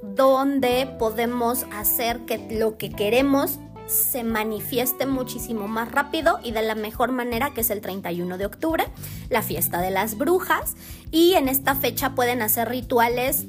donde 0.01 0.87
podemos 0.97 1.65
hacer 1.71 2.21
que 2.21 2.37
lo 2.57 2.77
que 2.77 2.89
queremos 2.89 3.59
se 3.87 4.23
manifieste 4.23 5.05
muchísimo 5.05 5.67
más 5.67 5.91
rápido 5.91 6.39
y 6.43 6.51
de 6.51 6.61
la 6.61 6.75
mejor 6.75 7.11
manera 7.11 7.53
que 7.53 7.61
es 7.61 7.69
el 7.69 7.81
31 7.81 8.37
de 8.37 8.45
octubre, 8.45 8.85
la 9.29 9.41
fiesta 9.41 9.81
de 9.81 9.91
las 9.91 10.17
brujas 10.17 10.75
y 11.11 11.33
en 11.33 11.49
esta 11.49 11.75
fecha 11.75 12.13
pueden 12.13 12.41
hacer 12.41 12.69
rituales 12.69 13.45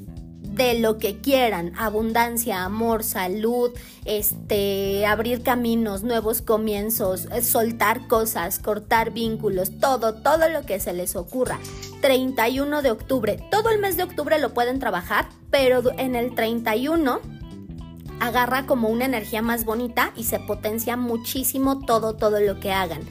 de 0.59 0.77
lo 0.77 0.97
que 0.97 1.19
quieran, 1.19 1.73
abundancia, 1.77 2.65
amor, 2.65 3.03
salud, 3.03 3.71
este, 4.03 5.05
abrir 5.05 5.41
caminos, 5.41 6.03
nuevos 6.03 6.41
comienzos, 6.41 7.27
eh, 7.31 7.41
soltar 7.41 8.07
cosas, 8.07 8.59
cortar 8.59 9.11
vínculos, 9.11 9.79
todo, 9.79 10.15
todo 10.15 10.49
lo 10.49 10.63
que 10.65 10.79
se 10.79 10.91
les 10.91 11.15
ocurra. 11.15 11.59
31 12.01 12.81
de 12.81 12.91
octubre, 12.91 13.39
todo 13.49 13.69
el 13.69 13.79
mes 13.79 13.95
de 13.95 14.03
octubre 14.03 14.37
lo 14.39 14.53
pueden 14.53 14.79
trabajar, 14.79 15.29
pero 15.49 15.81
en 15.97 16.15
el 16.15 16.35
31 16.35 17.38
agarra 18.19 18.65
como 18.65 18.89
una 18.89 19.05
energía 19.05 19.41
más 19.41 19.65
bonita 19.65 20.11
y 20.15 20.25
se 20.25 20.39
potencia 20.39 20.97
muchísimo 20.97 21.79
todo, 21.85 22.15
todo 22.15 22.39
lo 22.39 22.59
que 22.59 22.71
hagan. 22.71 23.01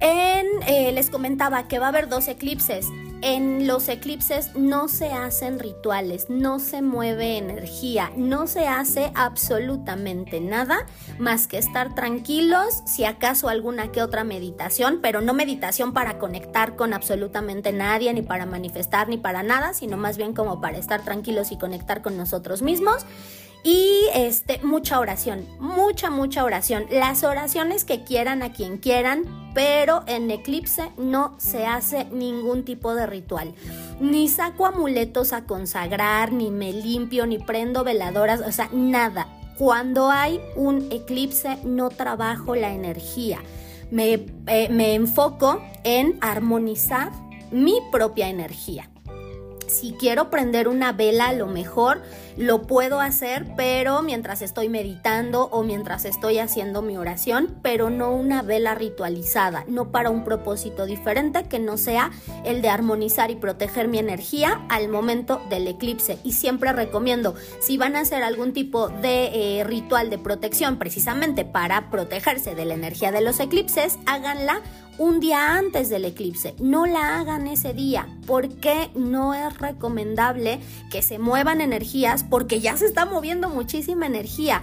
En, 0.00 0.46
eh, 0.66 0.92
les 0.92 1.08
comentaba 1.08 1.68
que 1.68 1.78
va 1.78 1.86
a 1.86 1.88
haber 1.88 2.08
dos 2.08 2.28
eclipses. 2.28 2.88
En 3.22 3.66
los 3.66 3.88
eclipses 3.88 4.54
no 4.54 4.88
se 4.88 5.06
hacen 5.10 5.58
rituales, 5.58 6.28
no 6.28 6.58
se 6.58 6.82
mueve 6.82 7.38
energía, 7.38 8.12
no 8.18 8.46
se 8.46 8.66
hace 8.68 9.12
absolutamente 9.14 10.42
nada 10.42 10.84
más 11.18 11.46
que 11.46 11.56
estar 11.56 11.94
tranquilos, 11.94 12.82
si 12.84 13.06
acaso 13.06 13.48
alguna 13.48 13.90
que 13.92 14.02
otra 14.02 14.24
meditación, 14.24 14.98
pero 15.00 15.22
no 15.22 15.32
meditación 15.32 15.94
para 15.94 16.18
conectar 16.18 16.76
con 16.76 16.92
absolutamente 16.92 17.72
nadie, 17.72 18.12
ni 18.12 18.20
para 18.20 18.44
manifestar, 18.44 19.08
ni 19.08 19.16
para 19.16 19.42
nada, 19.42 19.72
sino 19.72 19.96
más 19.96 20.18
bien 20.18 20.34
como 20.34 20.60
para 20.60 20.76
estar 20.76 21.02
tranquilos 21.02 21.50
y 21.50 21.56
conectar 21.56 22.02
con 22.02 22.18
nosotros 22.18 22.60
mismos. 22.60 23.06
Y 23.66 24.08
este, 24.14 24.60
mucha 24.62 25.00
oración, 25.00 25.46
mucha, 25.58 26.10
mucha 26.10 26.44
oración. 26.44 26.84
Las 26.90 27.24
oraciones 27.24 27.86
que 27.86 28.04
quieran 28.04 28.42
a 28.42 28.52
quien 28.52 28.76
quieran, 28.76 29.24
pero 29.54 30.02
en 30.06 30.30
eclipse 30.30 30.90
no 30.98 31.34
se 31.38 31.64
hace 31.64 32.04
ningún 32.12 32.66
tipo 32.66 32.94
de 32.94 33.06
ritual. 33.06 33.54
Ni 34.00 34.28
saco 34.28 34.66
amuletos 34.66 35.32
a 35.32 35.46
consagrar, 35.46 36.30
ni 36.30 36.50
me 36.50 36.74
limpio, 36.74 37.26
ni 37.26 37.38
prendo 37.38 37.84
veladoras, 37.84 38.42
o 38.42 38.52
sea, 38.52 38.68
nada. 38.70 39.28
Cuando 39.56 40.10
hay 40.10 40.42
un 40.56 40.86
eclipse 40.92 41.56
no 41.64 41.88
trabajo 41.88 42.54
la 42.54 42.70
energía. 42.74 43.40
Me, 43.90 44.26
eh, 44.46 44.68
me 44.70 44.94
enfoco 44.94 45.62
en 45.84 46.18
armonizar 46.20 47.12
mi 47.50 47.78
propia 47.90 48.28
energía 48.28 48.90
si 49.74 49.92
quiero 49.92 50.30
prender 50.30 50.68
una 50.68 50.92
vela, 50.92 51.28
a 51.28 51.32
lo 51.32 51.46
mejor 51.46 52.02
lo 52.36 52.62
puedo 52.62 53.00
hacer, 53.00 53.46
pero 53.56 54.02
mientras 54.02 54.42
estoy 54.42 54.68
meditando 54.68 55.44
o 55.50 55.62
mientras 55.62 56.04
estoy 56.04 56.38
haciendo 56.38 56.82
mi 56.82 56.96
oración, 56.96 57.58
pero 57.62 57.90
no 57.90 58.10
una 58.10 58.42
vela 58.42 58.74
ritualizada, 58.74 59.64
no 59.68 59.90
para 59.90 60.10
un 60.10 60.24
propósito 60.24 60.86
diferente 60.86 61.44
que 61.44 61.58
no 61.58 61.76
sea 61.76 62.10
el 62.44 62.62
de 62.62 62.68
armonizar 62.68 63.30
y 63.30 63.36
proteger 63.36 63.88
mi 63.88 63.98
energía 63.98 64.64
al 64.68 64.88
momento 64.88 65.40
del 65.50 65.66
eclipse. 65.68 66.18
Y 66.24 66.32
siempre 66.32 66.72
recomiendo, 66.72 67.34
si 67.60 67.76
van 67.76 67.96
a 67.96 68.00
hacer 68.00 68.22
algún 68.22 68.52
tipo 68.52 68.88
de 68.88 69.60
eh, 69.60 69.64
ritual 69.64 70.10
de 70.10 70.18
protección 70.18 70.78
precisamente 70.78 71.44
para 71.44 71.90
protegerse 71.90 72.54
de 72.54 72.64
la 72.64 72.74
energía 72.74 73.12
de 73.12 73.20
los 73.20 73.40
eclipses, 73.40 73.98
háganla 74.06 74.62
un 74.98 75.20
día 75.20 75.56
antes 75.56 75.88
del 75.88 76.04
eclipse. 76.04 76.54
No 76.60 76.86
la 76.86 77.18
hagan 77.18 77.46
ese 77.46 77.74
día 77.74 78.08
porque 78.26 78.90
no 78.94 79.34
es 79.34 79.58
recomendable 79.58 80.60
que 80.90 81.02
se 81.02 81.18
muevan 81.18 81.60
energías 81.60 82.23
porque 82.30 82.60
ya 82.60 82.76
se 82.76 82.86
está 82.86 83.04
moviendo 83.06 83.48
muchísima 83.48 84.06
energía. 84.06 84.62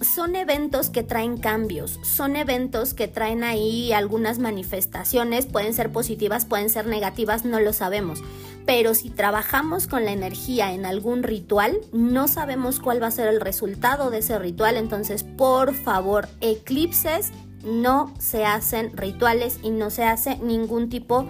Son 0.00 0.34
eventos 0.34 0.90
que 0.90 1.04
traen 1.04 1.36
cambios, 1.36 2.00
son 2.02 2.34
eventos 2.34 2.92
que 2.92 3.06
traen 3.06 3.44
ahí 3.44 3.92
algunas 3.92 4.40
manifestaciones, 4.40 5.46
pueden 5.46 5.74
ser 5.74 5.92
positivas, 5.92 6.44
pueden 6.44 6.70
ser 6.70 6.86
negativas, 6.86 7.44
no 7.44 7.60
lo 7.60 7.72
sabemos. 7.72 8.20
Pero 8.66 8.94
si 8.94 9.10
trabajamos 9.10 9.86
con 9.86 10.04
la 10.04 10.12
energía 10.12 10.72
en 10.72 10.86
algún 10.86 11.22
ritual, 11.22 11.78
no 11.92 12.26
sabemos 12.26 12.80
cuál 12.80 13.02
va 13.02 13.08
a 13.08 13.12
ser 13.12 13.28
el 13.28 13.40
resultado 13.40 14.10
de 14.10 14.18
ese 14.18 14.38
ritual, 14.38 14.76
entonces 14.76 15.22
por 15.24 15.74
favor, 15.74 16.28
eclipses 16.40 17.30
no 17.64 18.12
se 18.18 18.44
hacen 18.44 18.96
rituales 18.96 19.58
y 19.62 19.70
no 19.70 19.90
se 19.90 20.04
hace 20.04 20.36
ningún 20.38 20.88
tipo 20.88 21.26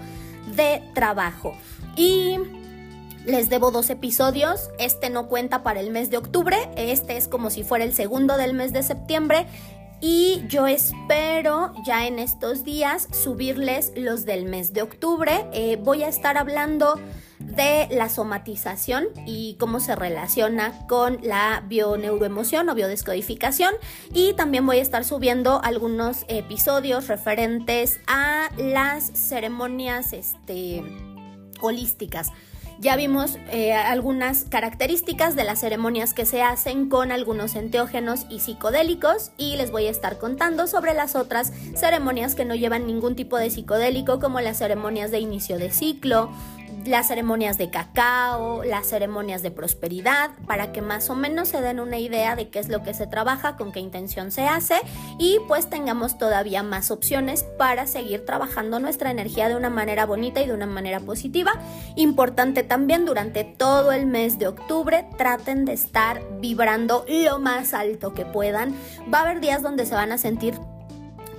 de 0.56 0.82
trabajo. 0.94 1.54
Y 1.96 2.38
les 3.26 3.48
debo 3.48 3.70
dos 3.70 3.90
episodios. 3.90 4.70
Este 4.78 5.10
no 5.10 5.28
cuenta 5.28 5.62
para 5.62 5.80
el 5.80 5.90
mes 5.90 6.10
de 6.10 6.16
octubre. 6.16 6.56
Este 6.76 7.16
es 7.16 7.28
como 7.28 7.50
si 7.50 7.62
fuera 7.62 7.84
el 7.84 7.92
segundo 7.92 8.36
del 8.36 8.54
mes 8.54 8.72
de 8.72 8.82
septiembre. 8.82 9.46
Y 10.00 10.42
yo 10.48 10.66
espero 10.66 11.72
ya 11.86 12.08
en 12.08 12.18
estos 12.18 12.64
días 12.64 13.06
subirles 13.12 13.92
los 13.94 14.24
del 14.24 14.46
mes 14.46 14.72
de 14.72 14.82
octubre. 14.82 15.46
Eh, 15.52 15.78
voy 15.80 16.02
a 16.02 16.08
estar 16.08 16.36
hablando 16.36 16.98
de 17.38 17.86
la 17.90 18.08
somatización 18.08 19.06
y 19.26 19.56
cómo 19.60 19.78
se 19.78 19.94
relaciona 19.94 20.86
con 20.88 21.18
la 21.22 21.62
bioneuroemoción 21.68 22.68
o 22.68 22.74
biodescodificación 22.74 23.74
y 24.12 24.32
también 24.34 24.66
voy 24.66 24.78
a 24.78 24.82
estar 24.82 25.04
subiendo 25.04 25.60
algunos 25.62 26.24
episodios 26.28 27.08
referentes 27.08 28.00
a 28.06 28.48
las 28.56 29.04
ceremonias 29.04 30.12
este, 30.12 30.82
holísticas. 31.60 32.30
Ya 32.82 32.96
vimos 32.96 33.38
eh, 33.52 33.74
algunas 33.74 34.42
características 34.42 35.36
de 35.36 35.44
las 35.44 35.60
ceremonias 35.60 36.14
que 36.14 36.26
se 36.26 36.42
hacen 36.42 36.88
con 36.88 37.12
algunos 37.12 37.54
enteógenos 37.54 38.26
y 38.28 38.40
psicodélicos 38.40 39.30
y 39.38 39.56
les 39.56 39.70
voy 39.70 39.86
a 39.86 39.90
estar 39.90 40.18
contando 40.18 40.66
sobre 40.66 40.92
las 40.92 41.14
otras 41.14 41.52
ceremonias 41.76 42.34
que 42.34 42.44
no 42.44 42.56
llevan 42.56 42.88
ningún 42.88 43.14
tipo 43.14 43.36
de 43.36 43.50
psicodélico 43.50 44.18
como 44.18 44.40
las 44.40 44.58
ceremonias 44.58 45.12
de 45.12 45.20
inicio 45.20 45.60
de 45.60 45.70
ciclo, 45.70 46.32
las 46.86 47.08
ceremonias 47.08 47.58
de 47.58 47.70
cacao, 47.70 48.64
las 48.64 48.86
ceremonias 48.86 49.42
de 49.42 49.50
prosperidad, 49.50 50.30
para 50.46 50.72
que 50.72 50.82
más 50.82 51.10
o 51.10 51.14
menos 51.14 51.48
se 51.48 51.60
den 51.60 51.80
una 51.80 51.98
idea 51.98 52.36
de 52.36 52.48
qué 52.48 52.58
es 52.58 52.68
lo 52.68 52.82
que 52.82 52.94
se 52.94 53.06
trabaja, 53.06 53.56
con 53.56 53.72
qué 53.72 53.80
intención 53.80 54.30
se 54.30 54.46
hace 54.46 54.76
y 55.18 55.38
pues 55.48 55.68
tengamos 55.68 56.18
todavía 56.18 56.62
más 56.62 56.90
opciones 56.90 57.44
para 57.58 57.86
seguir 57.86 58.24
trabajando 58.24 58.78
nuestra 58.78 59.10
energía 59.10 59.48
de 59.48 59.56
una 59.56 59.70
manera 59.70 60.06
bonita 60.06 60.40
y 60.42 60.46
de 60.46 60.54
una 60.54 60.66
manera 60.66 61.00
positiva. 61.00 61.52
Importante 61.96 62.62
también 62.62 63.04
durante 63.04 63.44
todo 63.44 63.92
el 63.92 64.06
mes 64.06 64.38
de 64.38 64.48
octubre, 64.48 65.06
traten 65.16 65.64
de 65.64 65.72
estar 65.72 66.22
vibrando 66.40 67.04
lo 67.08 67.38
más 67.38 67.74
alto 67.74 68.14
que 68.14 68.24
puedan. 68.24 68.74
Va 69.12 69.18
a 69.18 69.22
haber 69.22 69.40
días 69.40 69.62
donde 69.62 69.86
se 69.86 69.94
van 69.94 70.12
a 70.12 70.18
sentir 70.18 70.54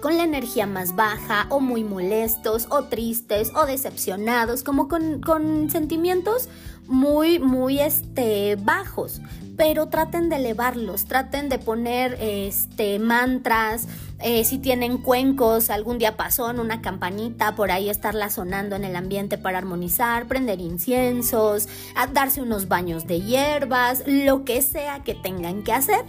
con 0.03 0.17
la 0.17 0.25
energía 0.25 0.67
más 0.67 0.97
baja 0.97 1.47
o 1.47 1.61
muy 1.61 1.85
molestos 1.85 2.67
o 2.69 2.83
tristes 2.83 3.53
o 3.55 3.65
decepcionados, 3.65 4.61
como 4.61 4.89
con, 4.89 5.69
sentimientos 5.69 6.49
muy, 6.87 7.39
muy 7.39 7.79
este, 7.79 8.57
bajos. 8.57 9.21
Pero 9.55 9.87
traten 9.87 10.27
de 10.27 10.35
elevarlos, 10.35 11.05
traten 11.05 11.47
de 11.47 11.57
poner 11.57 12.17
este, 12.19 12.99
mantras, 12.99 13.87
eh, 14.19 14.43
si 14.43 14.57
tienen 14.57 14.97
cuencos, 14.97 15.69
algún 15.69 15.99
día 15.99 16.17
pasó 16.17 16.49
en 16.51 16.59
una 16.59 16.81
campanita, 16.81 17.55
por 17.55 17.71
ahí 17.71 17.89
estarla 17.89 18.29
sonando 18.29 18.75
en 18.75 18.83
el 18.83 18.97
ambiente 18.97 19.37
para 19.37 19.59
armonizar, 19.59 20.27
prender 20.27 20.59
inciensos, 20.59 21.69
darse 22.11 22.41
unos 22.41 22.67
baños 22.67 23.07
de 23.07 23.21
hierbas, 23.21 24.03
lo 24.05 24.43
que 24.43 24.61
sea 24.61 25.01
que 25.01 25.15
tengan 25.15 25.63
que 25.63 25.71
hacer 25.71 26.03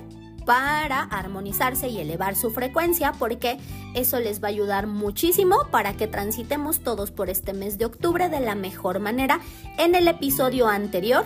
para 0.44 1.02
armonizarse 1.02 1.88
y 1.88 1.98
elevar 1.98 2.36
su 2.36 2.50
frecuencia 2.50 3.12
porque 3.18 3.58
eso 3.94 4.18
les 4.20 4.42
va 4.42 4.48
a 4.48 4.50
ayudar 4.50 4.86
muchísimo 4.86 5.56
para 5.70 5.94
que 5.94 6.06
transitemos 6.06 6.80
todos 6.80 7.10
por 7.10 7.30
este 7.30 7.52
mes 7.52 7.78
de 7.78 7.86
octubre 7.86 8.28
de 8.28 8.40
la 8.40 8.54
mejor 8.54 8.98
manera. 8.98 9.40
En 9.78 9.94
el 9.94 10.08
episodio 10.08 10.68
anterior, 10.68 11.24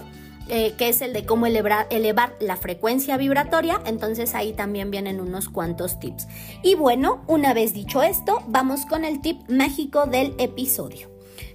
eh, 0.50 0.74
que 0.78 0.88
es 0.88 1.02
el 1.02 1.12
de 1.12 1.26
cómo 1.26 1.46
elevar, 1.46 1.87
elevar 1.90 2.35
la 2.40 2.57
frecuencia 2.57 3.18
vibratoria, 3.18 3.83
entonces 3.85 4.35
ahí 4.35 4.54
también 4.54 4.90
vienen 4.90 5.20
unos 5.20 5.50
cuantos 5.50 6.00
tips. 6.00 6.26
Y 6.62 6.74
bueno, 6.74 7.22
una 7.26 7.52
vez 7.52 7.74
dicho 7.74 8.02
esto, 8.02 8.42
vamos 8.48 8.87
con 8.87 9.04
el 9.04 9.20
tip 9.20 9.38
mágico 9.50 10.07
del 10.07 10.35
episodio. 10.38 11.11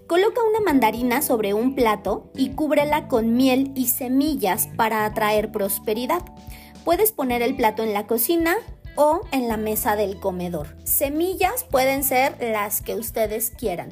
Coloca 0.05 0.41
una 0.47 0.59
mandarina 0.59 1.23
sobre 1.23 1.55
un 1.55 1.73
plato 1.73 2.29
y 2.35 2.49
cúbrela 2.49 3.07
con 3.07 3.35
miel 3.35 3.71
y 3.73 3.87
semillas 3.87 4.67
para 4.75 5.05
atraer 5.05 5.51
prosperidad. 5.51 6.23
Puedes 6.83 7.11
poner 7.11 7.41
el 7.41 7.55
plato 7.55 7.83
en 7.83 7.93
la 7.93 8.07
cocina 8.07 8.55
o 8.95 9.21
en 9.31 9.47
la 9.47 9.57
mesa 9.57 9.95
del 9.95 10.19
comedor. 10.19 10.67
Semillas 10.83 11.63
pueden 11.63 12.03
ser 12.03 12.35
las 12.39 12.81
que 12.81 12.95
ustedes 12.95 13.51
quieran. 13.51 13.89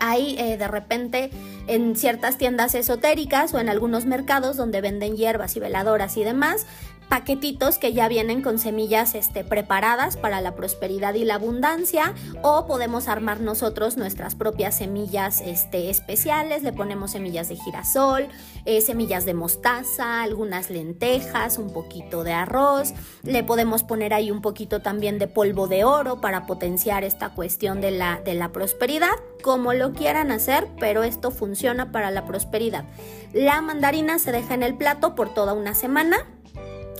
Hay 0.00 0.36
eh, 0.38 0.56
de 0.56 0.68
repente 0.68 1.30
en 1.66 1.96
ciertas 1.96 2.36
tiendas 2.36 2.74
esotéricas 2.74 3.54
o 3.54 3.58
en 3.58 3.68
algunos 3.68 4.04
mercados 4.04 4.56
donde 4.56 4.80
venden 4.80 5.16
hierbas 5.16 5.56
y 5.56 5.60
veladoras 5.60 6.16
y 6.16 6.24
demás, 6.24 6.66
paquetitos 7.08 7.78
que 7.78 7.92
ya 7.92 8.08
vienen 8.08 8.42
con 8.42 8.58
semillas 8.58 9.14
este, 9.14 9.44
preparadas 9.44 10.16
para 10.16 10.40
la 10.40 10.54
prosperidad 10.54 11.14
y 11.14 11.24
la 11.24 11.36
abundancia 11.36 12.14
o 12.42 12.66
podemos 12.66 13.08
armar 13.08 13.40
nosotros 13.40 13.96
nuestras 13.96 14.34
propias 14.34 14.78
semillas 14.78 15.40
este, 15.40 15.90
especiales, 15.90 16.62
le 16.62 16.72
ponemos 16.72 17.12
semillas 17.12 17.48
de 17.48 17.56
girasol, 17.56 18.28
eh, 18.64 18.80
semillas 18.80 19.24
de 19.24 19.34
mostaza, 19.34 20.22
algunas 20.22 20.70
lentejas, 20.70 21.58
un 21.58 21.72
poquito 21.72 22.24
de 22.24 22.32
arroz, 22.32 22.94
le 23.22 23.44
podemos 23.44 23.82
poner 23.82 24.14
ahí 24.14 24.30
un 24.30 24.40
poquito 24.40 24.80
también 24.80 25.18
de 25.18 25.28
polvo 25.28 25.68
de 25.68 25.84
oro 25.84 26.20
para 26.20 26.46
potenciar 26.46 27.04
esta 27.04 27.30
cuestión 27.30 27.80
de 27.80 27.90
la, 27.90 28.20
de 28.24 28.34
la 28.34 28.50
prosperidad, 28.50 29.14
como 29.42 29.74
lo 29.74 29.92
quieran 29.92 30.30
hacer, 30.30 30.68
pero 30.78 31.02
esto 31.02 31.30
funciona 31.30 31.92
para 31.92 32.10
la 32.10 32.24
prosperidad. 32.24 32.84
La 33.32 33.60
mandarina 33.60 34.18
se 34.18 34.32
deja 34.32 34.54
en 34.54 34.62
el 34.62 34.76
plato 34.76 35.14
por 35.14 35.34
toda 35.34 35.52
una 35.52 35.74
semana 35.74 36.26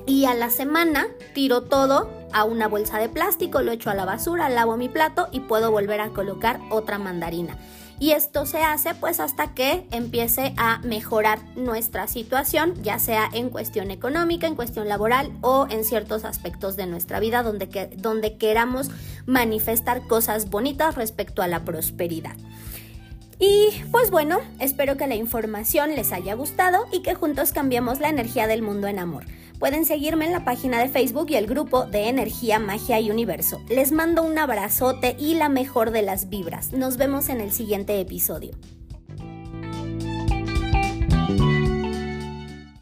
y 0.07 0.27
a 0.27 0.35
la 0.35 0.51
semana 0.51 1.07
tiro 1.35 1.63
todo 1.63 2.11
a 2.33 2.45
una 2.45 2.69
bolsa 2.69 2.99
de 2.99 3.09
plástico, 3.09 3.63
lo 3.63 3.73
echo 3.73 3.91
a 3.91 3.95
la 3.95 4.05
basura, 4.05 4.49
lavo 4.49 4.77
mi 4.77 4.89
plato 4.89 5.29
y 5.33 5.41
puedo 5.41 5.71
volver 5.71 6.01
a 6.01 6.11
colocar 6.11 6.61
otra 6.71 6.99
mandarina. 6.99 7.57
Y 8.01 8.11
esto 8.11 8.45
se 8.45 8.59
hace 8.59 8.95
pues 8.95 9.21
hasta 9.21 9.55
que 9.55 9.87
empiece 9.93 10.53
a 10.57 10.79
mejorar 10.81 11.39
nuestra 11.57 12.09
situación, 12.09 12.75
ya 12.83 12.99
sea 12.99 13.31
en 13.33 13.51
cuestión 13.51 13.91
económica, 13.93 14.49
en 14.49 14.57
cuestión 14.57 14.89
laboral 14.89 15.31
o 15.43 15.69
en 15.71 15.85
ciertos 15.85 16.25
aspectos 16.25 16.77
de 16.77 16.87
nuestra 16.87 17.21
vida 17.21 17.45
donde, 17.45 17.91
donde 17.97 18.37
queramos 18.37 18.91
manifestar 19.27 20.07
cosas 20.09 20.51
bonitas 20.51 20.97
respecto 20.97 21.41
a 21.41 21.49
la 21.49 21.65
prosperidad. 21.65 22.35
Y 23.39 23.71
pues 23.91 24.11
bueno, 24.11 24.41
espero 24.59 24.97
que 24.97 25.07
la 25.07 25.15
información 25.15 25.95
les 25.95 26.13
haya 26.13 26.35
gustado 26.35 26.87
y 26.93 27.03
que 27.03 27.15
juntos 27.15 27.53
cambiemos 27.53 28.01
la 28.01 28.09
energía 28.09 28.47
del 28.47 28.63
mundo 28.63 28.89
en 28.89 28.99
amor. 28.99 29.25
Pueden 29.65 29.87
seguirme 29.87 30.27
en 30.27 30.33
la 30.33 30.45
página 30.45 30.79
de 30.79 30.91
Facebook 30.91 31.31
y 31.31 31.37
el 31.37 31.47
grupo 31.47 31.87
de 31.87 32.11
Energía, 32.11 32.59
Magia 32.59 33.01
y 33.01 33.11
Universo. 33.11 33.63
Les 33.71 33.93
mando 33.93 34.23
un 34.23 34.39
abrazote 34.39 35.17
y 35.19 35.37
la 35.37 35.49
mejor 35.49 35.91
de 35.91 36.03
las 36.03 36.29
vibras. 36.29 36.75
Nos 36.75 36.99
vemos 36.99 37.31
en 37.31 37.41
el 37.41 37.51
siguiente 37.51 37.99
episodio. 37.99 38.51